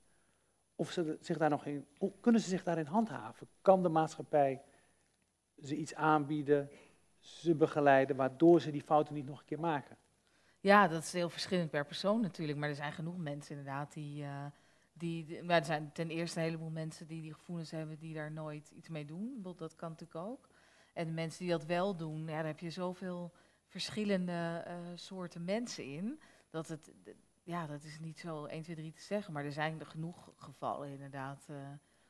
of 0.75 0.91
ze 0.91 1.17
zich 1.21 1.39
daar 1.39 1.51
nog 1.51 1.67
in, 1.67 1.87
kunnen 2.21 2.41
ze 2.41 2.49
zich 2.49 2.63
daarin 2.63 2.87
handhaven? 2.87 3.49
Kan 3.63 3.83
de 3.83 3.89
maatschappij 3.89 4.63
ze 5.63 5.77
iets 5.77 5.95
aanbieden, 5.95 6.71
ze 7.19 7.55
begeleiden, 7.55 8.17
waardoor 8.17 8.61
ze 8.61 8.71
die 8.71 8.83
fouten 8.83 9.15
niet 9.15 9.27
nog 9.27 9.39
een 9.41 9.47
keer 9.47 9.61
maken? 9.61 9.97
Ja, 10.61 10.89
dat 10.89 11.03
is 11.03 11.13
heel 11.13 11.29
verschillend 11.29 11.71
per 11.71 11.87
persoon 11.87 12.21
natuurlijk. 12.21 12.59
Maar 12.59 12.69
er 12.69 12.75
zijn 12.75 12.93
genoeg 12.93 13.17
mensen 13.17 13.57
inderdaad 13.57 13.93
die. 13.93 14.23
eh, 14.23 14.47
die 14.93 15.43
maar 15.43 15.59
er 15.59 15.65
zijn 15.65 15.93
ten 15.93 16.11
eerste 16.11 16.39
een 16.39 16.45
heleboel 16.45 16.71
mensen 16.71 17.07
die 17.07 17.23
die 17.23 17.35
gevoelens 17.35 17.71
hebben 17.71 17.99
die 17.99 18.15
daar 18.15 18.33
nooit 18.33 18.71
iets 18.71 18.89
mee 18.89 19.05
doen. 19.05 19.39
Dat 19.57 19.77
kan 19.77 19.91
natuurlijk 19.91 20.27
ook. 20.27 20.49
En 20.93 21.07
de 21.07 21.13
mensen 21.13 21.39
die 21.39 21.51
dat 21.51 21.65
wel 21.65 21.97
doen, 21.97 22.21
ja, 22.21 22.37
daar 22.37 22.47
heb 22.47 22.61
je 22.61 22.71
zoveel 22.71 23.33
verschillende 23.67 24.63
eh, 24.67 24.77
soorten 24.95 25.45
mensen 25.45 25.85
in. 25.85 26.21
Dat 26.51 26.69
het, 26.69 26.93
ja, 27.43 27.67
dat 27.67 27.83
is 27.83 28.01
niet 28.01 28.19
zo 28.19 28.45
1, 28.45 28.63
2, 28.63 28.77
3 28.77 28.93
te 28.93 29.03
zeggen. 29.03 29.33
Maar 29.33 29.45
er 29.45 29.53
zijn 29.53 29.81
er 29.81 29.87
genoeg 29.87 30.33
gevallen 30.37 30.89
inderdaad. 30.89 31.47
eh, 31.49 31.57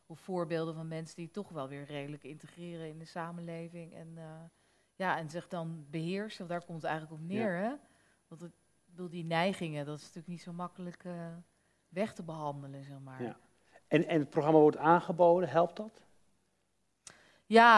of 0.06 0.20
voorbeelden 0.20 0.74
van 0.74 0.88
mensen 0.88 1.16
die 1.16 1.30
toch 1.30 1.48
wel 1.48 1.68
weer 1.68 1.84
redelijk 1.84 2.22
integreren 2.24 2.88
in 2.88 2.98
de 2.98 3.04
samenleving. 3.04 3.94
En, 3.94 4.12
eh, 4.16 4.42
ja, 4.94 5.18
en 5.18 5.30
zich 5.30 5.48
dan 5.48 5.86
beheersen. 5.90 6.46
Daar 6.46 6.64
komt 6.64 6.82
het 6.82 6.90
eigenlijk 6.90 7.22
op 7.22 7.28
neer. 7.28 7.56
Hè? 7.56 7.74
Want 8.28 8.40
het, 8.40 8.52
ik 8.52 8.90
bedoel, 8.90 9.08
die 9.08 9.24
neigingen, 9.24 9.86
dat 9.86 9.96
is 9.96 10.02
natuurlijk 10.02 10.28
niet 10.28 10.42
zo 10.42 10.52
makkelijk 10.52 11.04
weg 11.92 12.14
te 12.14 12.22
behandelen, 12.22 12.84
zeg 12.84 12.98
maar. 13.04 13.22
Ja. 13.22 13.28
Ja. 13.28 13.36
En, 13.88 14.08
en 14.08 14.20
het 14.20 14.30
programma 14.30 14.58
wordt 14.58 14.76
aangeboden, 14.76 15.48
helpt 15.48 15.76
dat? 15.76 16.02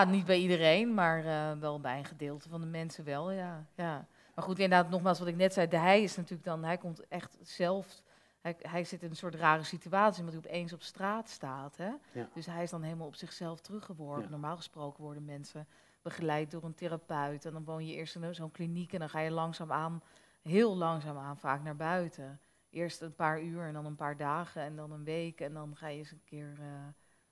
niet 0.04 0.26
bij 0.26 0.38
iedereen, 0.38 0.94
maar 0.94 1.24
eh, 1.24 1.58
wel 1.58 1.80
bij 1.80 1.98
een 1.98 2.04
gedeelte 2.04 2.48
van 2.48 2.60
de 2.60 2.66
mensen 2.66 3.04
wel, 3.04 3.30
ja. 3.30 3.66
ja. 3.74 4.06
Maar 4.34 4.44
goed, 4.44 4.58
inderdaad, 4.58 4.90
nogmaals 4.90 5.18
wat 5.18 5.28
ik 5.28 5.36
net 5.36 5.52
zei, 5.52 5.68
de 5.68 5.76
hij 5.76 6.02
is 6.02 6.16
natuurlijk 6.16 6.44
dan, 6.44 6.64
hij 6.64 6.78
komt 6.78 7.08
echt 7.08 7.38
zelf, 7.42 8.02
hij, 8.40 8.56
hij 8.58 8.84
zit 8.84 9.02
in 9.02 9.10
een 9.10 9.16
soort 9.16 9.34
rare 9.34 9.62
situatie, 9.62 10.24
omdat 10.24 10.34
hij 10.34 10.52
opeens 10.52 10.72
op 10.72 10.82
straat 10.82 11.28
staat. 11.28 11.76
Hè? 11.76 11.90
Ja. 12.12 12.28
Dus 12.34 12.46
hij 12.46 12.62
is 12.62 12.70
dan 12.70 12.82
helemaal 12.82 13.06
op 13.06 13.14
zichzelf 13.14 13.60
teruggeworpen. 13.60 14.24
Ja. 14.24 14.30
Normaal 14.30 14.56
gesproken 14.56 15.02
worden 15.02 15.24
mensen 15.24 15.66
begeleid 16.02 16.50
door 16.50 16.64
een 16.64 16.74
therapeut 16.74 17.44
en 17.44 17.52
dan 17.52 17.64
woon 17.64 17.86
je 17.86 17.94
eerst 17.94 18.14
in 18.16 18.34
zo'n 18.34 18.50
kliniek 18.50 18.92
en 18.92 18.98
dan 18.98 19.08
ga 19.08 19.20
je 19.20 19.30
langzaamaan, 19.30 20.02
heel 20.42 20.76
langzaamaan 20.76 21.38
vaak 21.38 21.62
naar 21.62 21.76
buiten. 21.76 22.40
Eerst 22.74 23.00
een 23.02 23.14
paar 23.14 23.42
uur 23.42 23.62
en 23.66 23.72
dan 23.72 23.86
een 23.86 23.96
paar 23.96 24.16
dagen 24.16 24.62
en 24.62 24.76
dan 24.76 24.90
een 24.92 25.04
week 25.04 25.40
en 25.40 25.52
dan 25.54 25.76
ga 25.76 25.88
je 25.88 25.98
eens 25.98 26.10
een 26.10 26.24
keer 26.24 26.56
eh, 26.60 26.66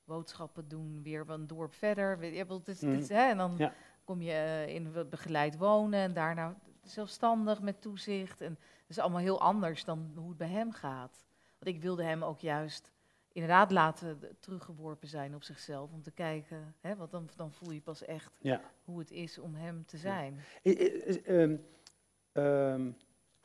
boodschappen 0.04 0.68
doen, 0.68 1.02
weer 1.02 1.24
een 1.30 1.46
dorp 1.46 1.72
verder. 1.74 2.10
Het 2.20 2.68
is- 2.68 2.80
het 2.80 3.00
is, 3.00 3.08
hè, 3.08 3.28
en 3.30 3.36
dan 3.36 3.54
Ja. 3.58 3.72
kom 4.04 4.22
je 4.22 4.32
eh, 4.32 4.66
in 4.74 4.92
be- 4.92 5.04
begeleid 5.04 5.56
wonen 5.56 6.00
en 6.00 6.12
daarna 6.12 6.56
zelfstandig 6.82 7.60
met 7.62 7.80
toezicht. 7.80 8.40
En 8.40 8.54
dat 8.54 8.88
is 8.88 8.98
allemaal 8.98 9.20
heel 9.20 9.40
anders 9.40 9.84
dan 9.84 10.12
hoe 10.16 10.28
het 10.28 10.38
bij 10.38 10.48
hem 10.48 10.72
gaat. 10.72 11.24
Want 11.58 11.76
ik 11.76 11.82
wilde 11.82 12.02
hem 12.04 12.22
ook 12.24 12.40
juist 12.40 12.92
inderdaad 13.32 13.70
laten 13.70 14.18
teruggeworpen 14.40 15.08
zijn 15.08 15.34
op 15.34 15.42
zichzelf. 15.42 15.92
Om 15.92 16.02
te 16.02 16.10
kijken, 16.10 16.74
hè, 16.80 16.96
want 16.96 17.10
dan, 17.10 17.28
dan 17.36 17.52
voel 17.52 17.70
je 17.70 17.80
pas 17.80 18.04
echt 18.04 18.32
Ja. 18.40 18.60
hoe 18.84 18.98
het 18.98 19.10
is 19.10 19.38
om 19.38 19.54
hem 19.54 19.84
te 19.86 19.96
zijn. 19.96 20.38
I- 20.64 20.70
i- 20.70 21.02
is- 21.04 21.22
ehm, 21.22 21.56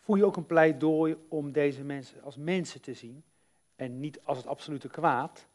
voel 0.07 0.15
je 0.15 0.25
ook 0.25 0.37
een 0.37 0.45
pleidooi 0.45 1.17
om 1.27 1.51
deze 1.51 1.83
mensen 1.83 2.23
als 2.23 2.37
mensen 2.37 2.81
te 2.81 2.93
zien 2.93 3.23
en 3.75 3.99
niet 3.99 4.19
als 4.23 4.37
het 4.37 4.47
absolute 4.47 4.87
kwaad? 4.89 5.47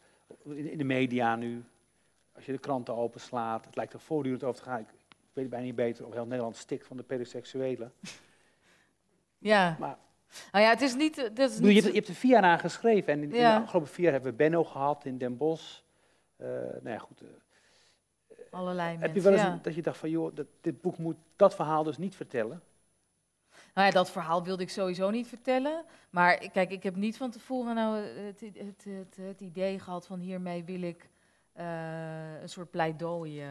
In, 0.45 0.79
de 0.79 0.85
media 0.85 1.37
nu, 1.37 1.65
als 2.35 2.47
je 2.47 2.53
de 2.53 2.59
kranten 2.59 2.97
openslaat, 2.97 3.65
het 3.65 3.77
lijkt 3.77 3.93
er 3.93 4.01
voortdurend 4.01 4.45
over 4.45 4.63
te 4.63 4.69
gaan. 4.69 4.79
Ik, 4.81 4.87
weet 5.33 5.51
bijna 5.51 5.65
niet 5.65 5.75
beter 5.75 6.07
of 6.07 6.13
heel 6.13 6.27
Nederland 6.27 6.57
stikt 6.57 6.87
van 6.87 6.97
de 6.97 7.03
pedoseksuelen. 7.03 7.93
Ja, 9.39 9.77
Maar 9.81 9.99
nou 10.53 10.65
ja, 10.65 10.71
het 10.71 10.81
is 10.81 10.95
niet... 10.95 11.17
Het 11.17 11.39
is 11.39 11.55
bedoel, 11.55 11.69
je, 11.69 11.75
niet 11.75 11.83
hebt, 11.83 11.95
je 11.95 12.01
hebt 12.01 12.09
er 12.09 12.15
vier 12.21 12.31
jaar 12.31 12.43
aan 12.43 12.59
geschreven 12.59 13.13
en 13.13 13.23
in, 13.23 13.33
in 13.33 13.39
Ja. 13.41 13.57
de 13.57 13.63
afgelopen 13.63 13.91
vier 13.91 14.05
jaar 14.05 14.13
hebben 14.13 14.31
we 14.31 14.37
Benno 14.37 14.65
gehad 14.65 15.05
in 15.05 15.19
Den 15.19 15.37
Bosch. 15.37 15.81
Eh, 16.37 16.47
nou 16.49 16.89
ja, 16.89 16.99
goed. 16.99 17.21
eh, 17.21 18.37
allerlei 18.51 18.89
heb 18.91 18.99
mensen. 19.01 19.15
je 19.17 19.21
wel 19.23 19.33
eens 19.33 19.43
ja. 19.43 19.53
een- 19.53 19.63
dat 19.63 19.75
je 19.75 19.83
dacht 19.83 19.99
van, 19.99 20.11
joh, 20.11 20.35
dat, 20.35 20.47
dit 20.61 20.81
boek 20.81 20.99
moet 20.99 21.17
dat 21.37 21.55
verhaal 21.55 21.83
dus 21.83 21.99
niet 21.99 22.15
vertellen? 22.17 22.63
Nou 23.75 23.87
ja, 23.87 23.93
dat 23.93 24.11
verhaal 24.11 24.45
wilde 24.45 24.63
ik 24.63 24.71
sowieso 24.71 25.11
niet 25.11 25.27
vertellen. 25.27 25.85
Maar 26.11 26.37
kijk, 26.51 26.71
ik 26.71 26.83
heb 26.83 26.97
niet 26.97 27.17
van 27.17 27.31
tevoren 27.31 27.75
nou 27.75 27.97
het, 27.97 28.41
het, 28.41 28.59
het, 28.59 28.85
het, 28.85 29.17
het 29.17 29.41
idee 29.41 29.79
gehad 29.79 30.07
van 30.07 30.19
hiermee 30.21 30.65
wil 30.65 30.83
ik 30.83 31.11
eh, 31.53 32.41
een 32.41 32.49
soort 32.49 32.71
pleidooi 32.71 33.43
eh, 33.43 33.51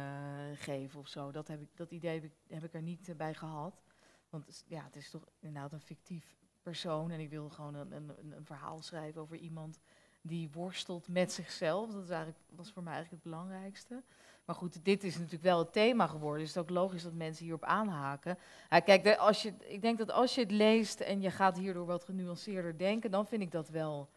geven 0.56 1.00
of 1.00 1.08
zo. 1.08 1.32
Dat, 1.32 1.48
heb 1.48 1.62
ik, 1.62 1.68
dat 1.76 1.92
idee 1.92 2.14
heb 2.14 2.24
ik, 2.24 2.32
heb 2.48 2.64
ik 2.64 2.74
er 2.74 2.82
niet 2.82 3.10
eh, 3.10 3.16
bij 3.16 3.34
gehad. 3.34 3.82
Want 4.30 4.64
ja, 4.68 4.84
het 4.84 4.96
is 4.96 5.10
toch 5.10 5.24
inderdaad 5.40 5.72
een 5.74 5.82
fictief 5.82 6.36
persoon. 6.62 7.12
En 7.12 7.20
ik 7.20 7.30
wilde 7.30 7.50
gewoon 7.50 7.74
een, 7.76 7.92
een, 7.92 8.10
een- 8.20 8.32
een 8.32 8.46
verhaal 8.46 8.82
schrijven 8.82 9.22
over 9.22 9.38
iemand 9.38 9.80
die 10.22 10.50
worstelt 10.52 11.08
met 11.08 11.32
zichzelf. 11.32 11.92
Dat 11.92 12.04
is 12.04 12.10
eigenlijk, 12.10 12.40
was 12.56 12.72
voor 12.72 12.84
mij 12.84 12.94
eigenlijk 12.94 13.24
het 13.24 13.32
belangrijkste. 13.34 14.04
Maar 14.46 14.56
goed, 14.56 14.86
dit 14.86 15.04
is 15.04 15.16
natuurlijk 15.16 15.44
wel 15.44 15.60
het 15.60 15.74
thema 15.74 16.08
geworden. 16.08 16.40
Dus 16.40 16.54
het 16.54 16.64
is 16.64 16.70
ook 16.70 16.78
logisch 16.78 17.04
dat 17.04 17.14
mensen 17.14 17.44
hierop 17.44 17.64
aanhaken. 17.64 18.38
Ja, 18.70 18.80
kijk, 18.80 19.18
als 19.18 19.42
je, 19.42 19.54
ik 19.60 19.82
denk 19.82 19.98
dat 19.98 20.12
als 20.12 20.36
je 20.36 20.42
het 20.42 20.52
leest 20.52 21.00
en 21.00 21.22
je 21.22 21.32
gaat 21.32 21.58
hierdoor 21.58 21.86
wat 21.86 22.04
genuanceerder 22.04 22.78
denken, 22.78 23.12
dan 23.12 23.28
vind 23.28 23.42
ik 23.42 23.52
dat 23.52 23.70
wel 23.70 24.10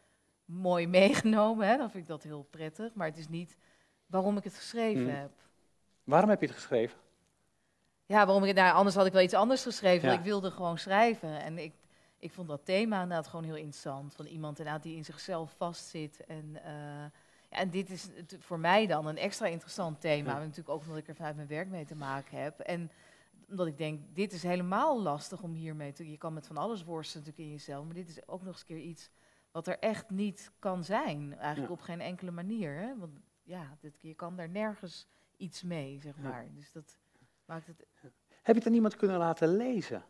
mooi 0.45 0.87
meegenomen. 1.01 1.69
Hè? 1.69 1.77
Dan 1.77 1.91
vind 1.91 2.03
ik 2.03 2.09
dat 2.09 2.23
heel 2.23 2.47
prettig. 2.51 2.95
Maar 2.95 3.07
het 3.07 3.19
is 3.19 3.29
niet 3.29 3.57
waarom 4.07 4.37
ik 4.37 4.45
het 4.45 4.55
geschreven 4.55 5.03
Hmm. 5.05 5.15
heb. 5.15 5.31
Waarom 6.05 6.31
heb 6.31 6.41
je 6.41 6.47
het 6.47 6.55
geschreven? 6.55 6.99
Ja, 8.07 8.25
waarom 8.27 8.43
ik 8.43 8.49
het, 8.49 8.57
nou, 8.57 8.75
anders 8.75 8.97
had 8.97 9.07
ik 9.07 9.13
wel 9.13 9.23
iets 9.23 9.35
anders 9.35 9.63
geschreven. 9.63 10.03
Ja. 10.03 10.09
Want 10.09 10.19
ik 10.19 10.31
wilde 10.31 10.51
gewoon 10.51 10.79
schrijven. 10.79 11.41
En 11.43 11.59
ik, 11.59 11.73
ik 12.19 12.33
vond 12.33 12.49
dat 12.49 12.65
thema 12.65 13.03
inderdaad 13.03 13.27
gewoon 13.27 13.45
heel 13.45 13.57
interessant. 13.57 14.15
Van 14.15 14.27
iemand 14.27 14.59
inderdaad 14.59 14.83
die 14.83 14.97
in 14.97 15.05
zichzelf 15.05 15.55
vastzit. 15.57 16.25
En, 16.27 16.65
eh, 16.65 17.05
ja, 17.55 17.61
en 17.61 17.71
dit 17.71 17.91
is 17.91 18.09
voor 18.39 18.59
mij 18.59 18.87
dan 18.87 19.07
een 19.07 19.17
extra 19.17 19.47
interessant 19.47 20.01
thema. 20.01 20.33
Ja. 20.33 20.39
Natuurlijk 20.39 20.69
ook 20.69 20.81
omdat 20.81 20.97
ik 20.97 21.09
er 21.09 21.15
vanuit 21.15 21.37
mijn 21.37 21.49
werk 21.49 21.69
mee 21.69 21.85
te 21.85 21.95
maken 21.97 22.43
heb. 22.43 22.59
En 22.61 22.91
omdat 23.49 23.67
ik 23.67 23.79
denk, 23.79 24.01
dit 24.15 24.33
is 24.33 24.43
helemaal 24.43 25.03
lastig 25.03 25.43
om 25.43 25.53
hiermee 25.53 25.93
te... 25.93 26.11
Je 26.11 26.17
kan 26.19 26.33
met 26.33 26.47
van 26.47 26.57
alles 26.57 26.85
worstelen 26.85 27.25
natuurlijk 27.27 27.51
in 27.51 27.57
jezelf. 27.59 27.85
Maar 27.85 27.95
dit 27.95 28.09
is 28.09 28.29
ook 28.29 28.43
nog 28.43 28.53
eens 28.53 28.61
een 28.61 28.67
keer 28.67 28.79
iets 28.85 29.11
wat 29.51 29.67
er 29.67 29.79
echt 29.79 30.11
niet 30.11 30.51
kan 30.59 30.85
zijn. 30.85 31.37
Eigenlijk 31.39 31.73
Ja. 31.73 31.79
op 31.79 31.81
geen 31.81 32.01
enkele 32.01 32.31
manier. 32.31 32.75
Hè? 32.75 32.99
Want 32.99 33.13
ja, 33.43 33.77
dit, 33.81 33.95
je 34.01 34.15
kan 34.15 34.37
daar 34.37 34.49
nergens 34.49 35.07
iets 35.37 35.63
mee, 35.63 36.01
zeg 36.01 36.19
maar. 36.19 36.47
Dus 36.55 36.73
dat 36.73 36.99
maakt 37.45 37.67
het 37.67 37.87
Heb 38.03 38.13
je 38.43 38.53
het 38.55 38.67
aan 38.67 38.75
iemand 38.75 38.97
kunnen 38.97 39.19
laten 39.19 39.57
lezen? 39.57 40.05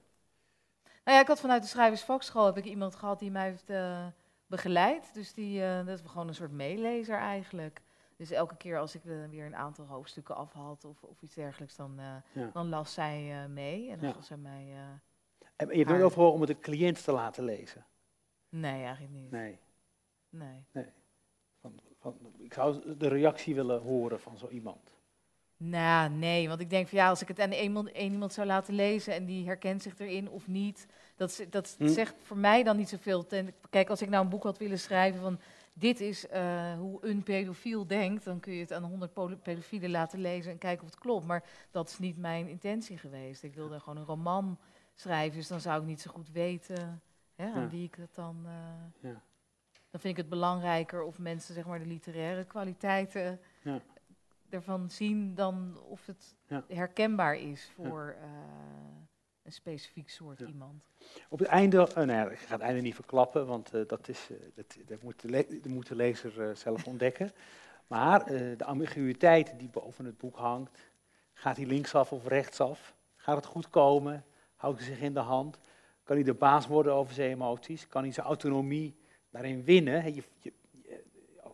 Nou 1.05 1.17
ja, 1.17 1.21
ik 1.21 1.27
had 1.29 1.41
vanuit 1.41 1.63
de 1.63 1.69
schrijversvakschool 1.69 2.47
heb 2.47 2.57
ik 2.57 2.65
iemand 2.65 2.95
gehad 2.95 3.19
die 3.19 3.31
mij 3.31 3.49
heeft 3.49 3.71
eh, 3.71 4.07
begeleid. 4.47 5.15
Dus 5.15 5.33
die, 5.35 5.63
eh, 5.65 5.87
dat 5.87 5.99
is 5.99 6.01
gewoon 6.07 6.29
een 6.29 6.35
soort 6.35 6.53
meelezer 6.53 7.17
eigenlijk. 7.19 7.83
Dus 8.17 8.31
elke 8.31 8.57
keer 8.57 8.79
als 8.79 8.95
ik 8.95 9.05
eh, 9.05 9.25
weer 9.31 9.47
een 9.47 9.57
aantal 9.57 9.87
hoofdstukken 9.87 10.37
af 10.37 10.53
had 10.53 10.85
of, 10.85 11.03
of 11.03 11.23
iets 11.23 11.35
dergelijks, 11.35 11.77
dan, 11.77 11.99
eh, 11.99 12.15
Ja. 12.33 12.51
dan 12.53 12.69
las 12.69 12.95
zij 12.95 13.49
mee. 13.49 13.91
En 13.91 13.99
dan 13.99 14.09
Ja. 14.09 14.15
gaf 14.15 14.25
zij 14.25 14.37
mij... 14.37 14.75
En 15.57 15.69
je 15.69 15.77
hebt 15.77 15.89
nooit 15.89 16.03
overwogen 16.03 16.35
om 16.35 16.41
het 16.41 16.49
de 16.49 16.59
cliënt 16.59 17.05
te 17.05 17.13
laten 17.13 17.45
lezen? 17.45 17.87
nee, 18.49 18.83
eigenlijk 18.85 19.15
niet. 19.15 19.31
Nee. 19.31 19.59
Nee. 20.29 20.67
Van, 21.61 21.81
van, 22.01 22.19
ik 22.39 22.55
zou 22.55 22.97
de 22.97 23.09
reactie 23.09 23.55
willen 23.55 23.81
horen 23.83 24.21
van 24.21 24.39
zo 24.39 24.49
iemand. 24.49 24.93
Nou, 25.57 26.11
nee, 26.11 26.49
want 26.49 26.61
ik 26.61 26.71
denk 26.71 26.89
van 26.89 26.99
ja, 26.99 27.09
als 27.09 27.23
ik 27.23 27.29
het 27.29 27.41
aan 27.41 27.53
iemand, 27.53 27.93
één 27.93 28.13
iemand 28.13 28.33
zou 28.33 28.47
laten 28.47 28.75
lezen 28.75 29.15
en 29.15 29.25
die 29.25 29.47
herkent 29.47 29.83
zich 29.83 29.99
erin 29.99 30.31
of 30.31 30.47
niet, 30.49 30.87
dat, 31.17 31.45
dat 31.51 31.75
Hm. 31.79 31.89
zegt 31.89 32.15
voor 32.23 32.37
mij 32.37 32.63
dan 32.63 32.77
niet 32.77 32.89
zoveel. 32.89 33.27
Ten, 33.27 33.55
kijk, 33.71 33.89
als 33.91 34.03
ik 34.03 34.09
nou 34.09 34.25
een 34.25 34.31
boek 34.31 34.43
had 34.43 34.59
willen 34.59 34.79
schrijven 34.79 35.21
van 35.21 35.39
dit 35.73 36.01
is 36.01 36.29
eh, 36.29 36.75
hoe 36.79 37.07
een 37.07 37.23
pedofiel 37.23 37.87
denkt, 37.87 38.25
dan 38.25 38.41
kun 38.41 38.53
je 38.53 38.61
het 38.61 38.73
aan 38.73 38.83
honderd 38.85 39.13
polo- 39.13 39.37
pedofielen 39.37 39.91
laten 39.91 40.21
lezen 40.21 40.53
en 40.53 40.59
kijken 40.59 40.85
of 40.85 40.91
het 40.91 41.01
klopt. 41.01 41.27
Maar 41.27 41.45
dat 41.71 41.89
is 41.89 41.99
niet 41.99 42.17
mijn 42.19 42.49
intentie 42.49 42.99
geweest. 42.99 43.43
Ik 43.43 43.55
wilde 43.55 43.81
gewoon 43.81 43.97
een 43.99 44.05
roman 44.05 44.59
schrijven, 44.95 45.39
dus 45.39 45.49
dan 45.49 45.61
zou 45.61 45.81
ik 45.81 45.87
niet 45.87 46.01
zo 46.01 46.11
goed 46.11 46.31
weten 46.31 47.03
hè, 47.35 47.45
aan 47.53 47.61
Ja. 47.63 47.69
wie 47.69 47.85
ik 47.85 47.95
het 47.95 48.15
dan. 48.15 48.37
eh, 48.47 48.53
Ja. 49.11 49.21
Dan 49.91 50.01
vind 50.03 50.05
ik 50.05 50.17
het 50.17 50.29
belangrijker 50.29 51.03
of 51.03 51.19
mensen 51.19 51.55
zeg 51.55 51.67
maar 51.67 51.79
de 51.79 51.87
literaire 51.87 52.45
kwaliteiten 52.45 53.41
Ja. 53.63 53.81
ervan 54.51 54.91
zien 54.91 55.35
dan 55.35 55.79
of 55.89 56.07
het 56.07 56.35
herkenbaar 56.69 57.37
is 57.37 57.71
voor 57.75 58.17
eh, 58.21 58.29
een 59.45 59.53
specifiek 59.53 60.11
soort 60.11 60.39
Ja. 60.39 60.47
iemand. 60.47 60.83
Op 61.29 61.39
het 61.39 61.49
einde, 61.49 61.89
eh, 61.89 61.95
nou 61.95 62.11
ja, 62.13 62.31
ik 62.31 62.39
ga 62.39 62.53
het 62.53 62.61
einde 62.61 62.81
niet 62.81 62.95
verklappen, 62.95 63.47
want 63.47 63.75
eh, 63.75 63.81
dat, 63.87 64.09
is, 64.09 64.29
eh, 64.31 64.37
dat, 64.55 64.77
dat 64.87 65.03
moet, 65.03 65.21
de 65.21 65.47
dat 65.63 65.73
moet 65.73 65.87
de 65.87 65.97
lezer 65.97 66.49
eh, 66.49 66.55
zelf 66.55 66.87
ontdekken. 66.93 67.33
Maar 67.87 68.25
de 68.27 68.65
ambiguïteit 68.65 69.53
die 69.59 69.69
boven 69.69 70.05
het 70.05 70.19
boek 70.19 70.37
hangt, 70.37 70.79
gaat 71.33 71.57
hij 71.57 71.67
linksaf 71.67 72.13
of 72.13 72.27
rechtsaf? 72.27 72.95
Gaat 73.17 73.37
het 73.37 73.47
goed 73.47 73.71
komen? 73.71 74.25
Houdt 74.57 74.79
hij 74.79 74.87
zich 74.89 75.01
in 75.01 75.15
de 75.15 75.21
hand? 75.21 75.59
Kan 76.03 76.17
hij 76.17 76.25
de 76.25 76.35
baas 76.35 76.67
worden 76.67 76.93
over 76.93 77.15
zijn 77.15 77.31
emoties? 77.31 77.89
Kan 77.89 78.03
hij 78.03 78.13
zijn 78.13 78.27
autonomie 78.27 78.97
daarin 79.31 79.65
winnen? 79.65 80.15
Je, 80.15 80.23
je, 80.39 80.53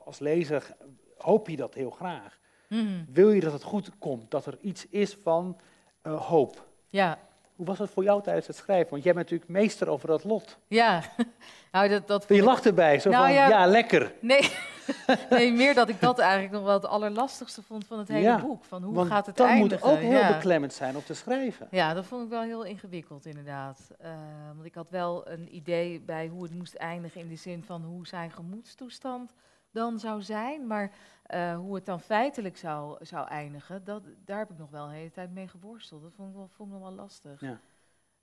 als 0.05 0.18
lezer 0.18 0.76
hoop 1.16 1.48
je 1.48 1.57
dat 1.57 1.74
heel 1.74 1.90
graag. 1.90 2.38
Mhm. 2.68 3.05
Wil 3.12 3.31
je 3.31 3.40
dat 3.40 3.53
het 3.53 3.62
goed 3.62 3.90
komt, 3.98 4.31
dat 4.31 4.46
er 4.46 4.59
iets 4.61 4.87
is 4.88 5.14
van 5.14 5.61
hoop? 6.03 6.68
Ja, 6.88 7.18
Hoe 7.61 7.68
was 7.68 7.79
dat 7.79 7.90
voor 7.90 8.03
jou 8.03 8.23
tijdens 8.23 8.46
het 8.46 8.57
schrijven? 8.57 8.90
Want 8.90 9.03
jij 9.03 9.14
bent 9.14 9.31
natuurlijk 9.31 9.61
meester 9.61 9.88
over 9.88 10.09
dat 10.09 10.25
lot. 10.25 10.59
ja. 10.68 11.03
nou, 11.73 11.88
dat, 11.88 12.07
dat 12.07 12.25
Je 12.29 12.42
lacht 12.42 12.66
erbij, 12.66 12.99
zo 12.99 13.11
Nou 13.11 13.25
van, 13.25 13.33
ja. 13.33 13.49
ja, 13.49 13.66
lekker. 13.66 14.12
Nee. 14.20 14.53
nee, 15.31 15.53
meer 15.53 15.75
dat 15.75 15.88
ik 15.88 16.01
dat 16.01 16.18
eigenlijk 16.18 16.53
nog 16.53 16.62
wel 16.62 16.73
het 16.73 16.87
allerlastigste 16.87 17.62
vond 17.62 17.87
van 17.87 17.99
het 17.99 18.09
hele 18.09 18.20
Ja, 18.20 18.38
boek. 18.38 18.64
Van 18.64 18.83
hoe 18.83 19.07
gaat 19.07 19.27
het 19.27 19.37
dat 19.37 19.46
eindigen? 19.46 19.88
moet 19.88 19.96
ook 19.96 20.03
heel 20.03 20.18
ja. 20.20 20.33
beklemmend 20.33 20.73
zijn 20.73 20.96
om 20.96 21.03
te 21.05 21.14
schrijven. 21.14 21.68
Ja, 21.70 21.94
dat 21.94 22.07
vond 22.07 22.23
ik 22.25 22.29
wel 22.29 22.42
heel 22.42 22.64
ingewikkeld 22.64 23.27
inderdaad. 23.27 23.90
Eh, 23.99 24.11
want 24.55 24.66
ik 24.66 24.75
had 24.75 24.90
wel 24.90 25.29
een 25.29 25.55
idee 25.57 26.01
bij 26.01 26.27
hoe 26.27 26.42
het 26.42 26.55
moest 26.55 26.75
eindigen 26.75 27.20
in 27.20 27.29
de 27.29 27.37
zin 27.37 27.64
van 27.64 27.83
hoe 27.83 28.07
zijn 28.07 28.31
gemoedstoestand 28.31 29.35
dan 29.70 29.98
zou 29.98 30.22
zijn. 30.22 30.66
Maar 30.66 30.92
eh, 31.22 31.56
hoe 31.56 31.74
het 31.74 31.85
dan 31.85 32.00
feitelijk 32.00 32.56
zou, 32.56 33.04
zou 33.04 33.28
eindigen, 33.28 33.85
dat, 33.85 34.02
daar 34.24 34.38
heb 34.38 34.50
ik 34.50 34.59
nog 34.59 34.70
wel 34.70 34.85
een 34.85 34.92
hele 34.92 35.11
tijd 35.11 35.30
mee 35.33 35.48
geworsteld. 35.48 36.02
Dat 36.02 36.12
vond 36.14 36.28
ik 36.30 36.37
wel, 36.37 36.48
vond 36.48 36.68
ik 36.68 36.78
nog 36.78 36.88
wel 36.88 36.96
lastig. 36.96 37.40
Ja. 37.40 37.61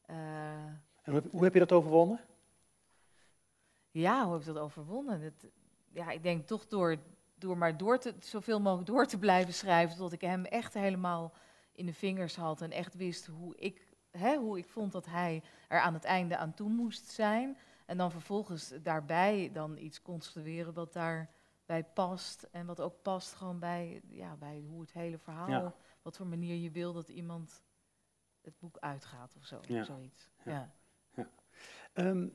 Eh, 0.06 0.16
En 0.66 0.82
hoe, 1.04 1.14
heb, 1.14 1.32
hoe 1.32 1.44
heb 1.44 1.54
je 1.54 1.60
dat 1.60 1.72
overwonnen? 1.72 2.20
ja, 3.92 4.24
hoe 4.24 4.32
heb 4.32 4.42
ik 4.42 4.48
dat 4.48 4.58
overwonnen? 4.58 5.22
Dat, 5.22 5.52
ja, 5.92 6.10
ik 6.10 6.24
denk 6.24 6.48
toch 6.48 6.68
door, 6.68 6.98
door 7.36 7.58
maar 7.58 7.78
door 7.78 8.00
te, 8.00 8.14
zoveel 8.20 8.62
mogelijk 8.62 8.88
door 8.88 9.06
te 9.06 9.18
blijven 9.20 9.54
schrijven, 9.54 9.98
tot 9.98 10.12
ik 10.12 10.22
hem 10.22 10.46
echt 10.46 10.74
helemaal 10.74 11.34
in 11.72 11.86
de 11.86 11.94
vingers 11.94 12.36
had 12.36 12.62
en 12.62 12.72
echt 12.72 12.96
wist 12.96 13.26
hoe 13.26 13.56
ik, 13.56 13.94
hè, 14.12 14.36
hoe 14.36 14.58
ik 14.58 14.68
vond 14.68 14.92
dat 14.92 15.06
hij 15.06 15.44
er 15.68 15.80
aan 15.80 15.94
het 15.94 16.04
einde 16.04 16.38
aan 16.38 16.54
toe 16.54 16.70
moest 16.70 17.10
zijn. 17.10 17.58
En 17.86 17.98
dan 17.98 18.12
vervolgens 18.12 18.74
daarbij 18.84 19.50
dan 19.54 19.78
iets 19.78 20.02
construeren 20.02 20.74
wat 20.74 20.94
daarbij 21.68 21.90
past 21.94 22.48
en 22.52 22.66
wat 22.66 22.82
ook 22.82 23.02
past 23.02 23.34
gewoon 23.34 23.60
bij, 23.60 24.02
ja, 24.10 24.36
bij 24.36 24.64
hoe 24.70 24.82
het 24.82 24.92
hele 24.92 25.18
verhaal, 25.18 25.50
Ja. 25.50 25.74
wat 26.02 26.18
voor 26.18 26.28
manier 26.28 26.56
je 26.56 26.72
wil 26.72 26.94
dat 26.94 27.10
iemand 27.10 27.64
het 28.42 28.60
boek 28.60 28.78
uitgaat 28.80 29.36
of 29.38 29.46
zo, 29.46 29.60
Ja. 29.62 29.84
zoiets. 29.84 30.30
Ja. 30.44 30.70
Ja. 31.16 31.28
Ehm, 31.94 32.28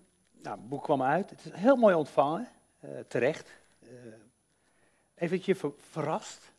nou, 0.42 0.58
het 0.60 0.68
boek 0.68 0.82
kwam 0.82 1.02
uit. 1.02 1.30
Het 1.30 1.44
is 1.44 1.52
heel 1.52 1.76
mooi 1.76 1.94
ontvangen, 1.94 2.48
eh, 2.80 2.90
terecht. 3.08 3.50
Eh 3.82 3.88
eventjes 5.14 5.58
ver- 5.58 5.72
verrast. 5.76 6.52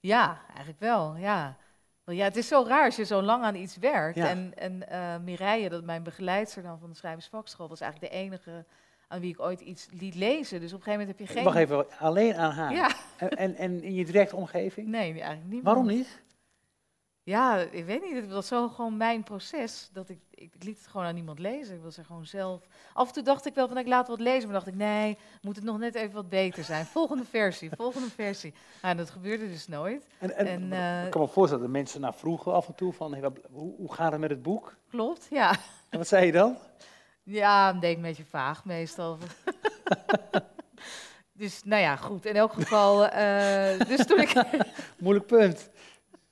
Ja, 0.00 0.40
eigenlijk 0.46 0.80
wel, 0.80 1.16
ja. 1.16 1.56
Want 2.04 2.18
ja, 2.18 2.24
het 2.24 2.36
is 2.36 2.48
zo 2.48 2.64
raar 2.66 2.84
als 2.84 2.96
je 2.96 3.04
zo 3.04 3.22
lang 3.22 3.44
aan 3.44 3.54
iets 3.54 3.76
werkt. 3.76 4.16
En, 4.18 4.56
en 4.56 4.88
eh 4.88 5.18
Mireille, 5.18 5.68
dat 5.68 5.84
mijn 5.84 6.02
begeleidster 6.02 6.62
dan 6.62 6.78
van 6.78 6.88
de 6.90 6.96
schrijversvakschool, 6.96 7.68
was 7.68 7.80
eigenlijk 7.80 8.12
de 8.12 8.18
enige 8.18 8.64
aan 9.14 9.20
wie 9.20 9.30
ik 9.32 9.40
ooit 9.40 9.60
iets 9.60 9.88
liet 9.90 10.14
lezen. 10.14 10.60
Dus 10.60 10.72
op 10.72 10.78
een 10.78 10.84
gegeven 10.84 11.06
moment 11.06 11.18
heb 11.18 11.28
je 11.28 11.34
geen... 11.34 11.44
Wacht 11.44 11.56
even, 11.56 11.98
alleen 11.98 12.34
aan 12.36 12.50
haar. 12.52 12.72
Ja, 12.72 12.90
En, 13.16 13.28
en, 13.30 13.56
en 13.56 13.82
in 13.82 13.94
je 13.94 14.04
directe 14.04 14.36
omgeving? 14.36 14.88
nee, 14.88 15.12
eigenlijk 15.12 15.44
niet. 15.52 15.62
Waarom 15.62 15.86
niet? 15.86 16.22
Ja, 17.22 17.58
ik 17.58 17.84
weet 17.84 18.02
niet. 18.02 18.14
Het 18.14 18.30
was 18.32 18.46
zo 18.46 18.68
gewoon 18.68 18.96
mijn 18.96 19.22
proces. 19.22 19.90
Dat 19.92 20.08
ik, 20.08 20.18
ik 20.30 20.52
liet 20.58 20.78
het 20.78 20.86
gewoon 20.86 21.06
aan 21.06 21.14
niemand 21.14 21.38
lezen. 21.38 21.74
Ik 21.74 21.82
was 21.82 21.96
er 21.96 22.04
gewoon 22.04 22.26
zelf. 22.26 22.66
Af 22.92 23.06
en 23.08 23.14
toe 23.14 23.22
dacht 23.22 23.46
ik 23.46 23.54
wel 23.54 23.68
van 23.68 23.78
ik 23.78 23.86
laat 23.86 24.08
wat 24.08 24.20
lezen. 24.20 24.42
Maar 24.44 24.52
dacht 24.58 24.66
ik, 24.66 24.74
nee, 24.74 25.18
moet 25.42 25.56
het 25.56 25.64
nog 25.64 25.78
net 25.78 25.94
even 25.94 26.14
wat 26.14 26.28
beter 26.28 26.64
zijn. 26.64 26.84
Volgende 26.86 27.24
versie, 27.24 27.70
volgende 27.76 28.10
versie. 28.10 28.54
Nou, 28.82 28.96
dat 28.96 29.10
gebeurde 29.10 29.48
dus 29.48 29.66
nooit. 29.68 30.06
En, 30.18 30.36
en, 30.36 30.46
En, 30.46 30.72
eh, 30.72 31.04
ik 31.04 31.10
kan 31.10 31.20
me 31.20 31.28
voorstellen 31.28 31.64
dat 31.64 31.72
mensen 31.72 32.00
naar 32.00 32.14
vroegen 32.14 32.52
af 32.52 32.66
en 32.68 32.74
toe 32.74 32.92
van, 32.92 33.12
hey, 33.12 33.20
wat- 33.20 33.40
hoe, 33.52 33.74
hoe 33.76 33.94
gaat 33.94 34.12
het 34.12 34.20
met 34.20 34.30
het 34.30 34.42
boek? 34.42 34.76
Klopt, 34.90 35.26
ja. 35.30 35.50
En 35.90 35.98
wat 35.98 36.08
zei 36.08 36.26
je 36.26 36.32
dan? 36.32 36.56
Ja, 37.24 37.74
ik 37.74 37.80
denk 37.80 37.96
een 37.96 38.02
beetje 38.02 38.24
vaag 38.24 38.64
meestal. 38.64 39.18
dus 41.32 41.62
nou 41.64 41.82
ja, 41.82 41.96
goed. 41.96 42.26
In 42.26 42.36
elk 42.36 42.52
geval, 42.52 43.06
eh, 43.08 43.78
dus 43.88 44.06
toen 44.06 44.20
ik, 44.20 44.42
Moeilijk 44.98 45.26
punt. 45.26 45.70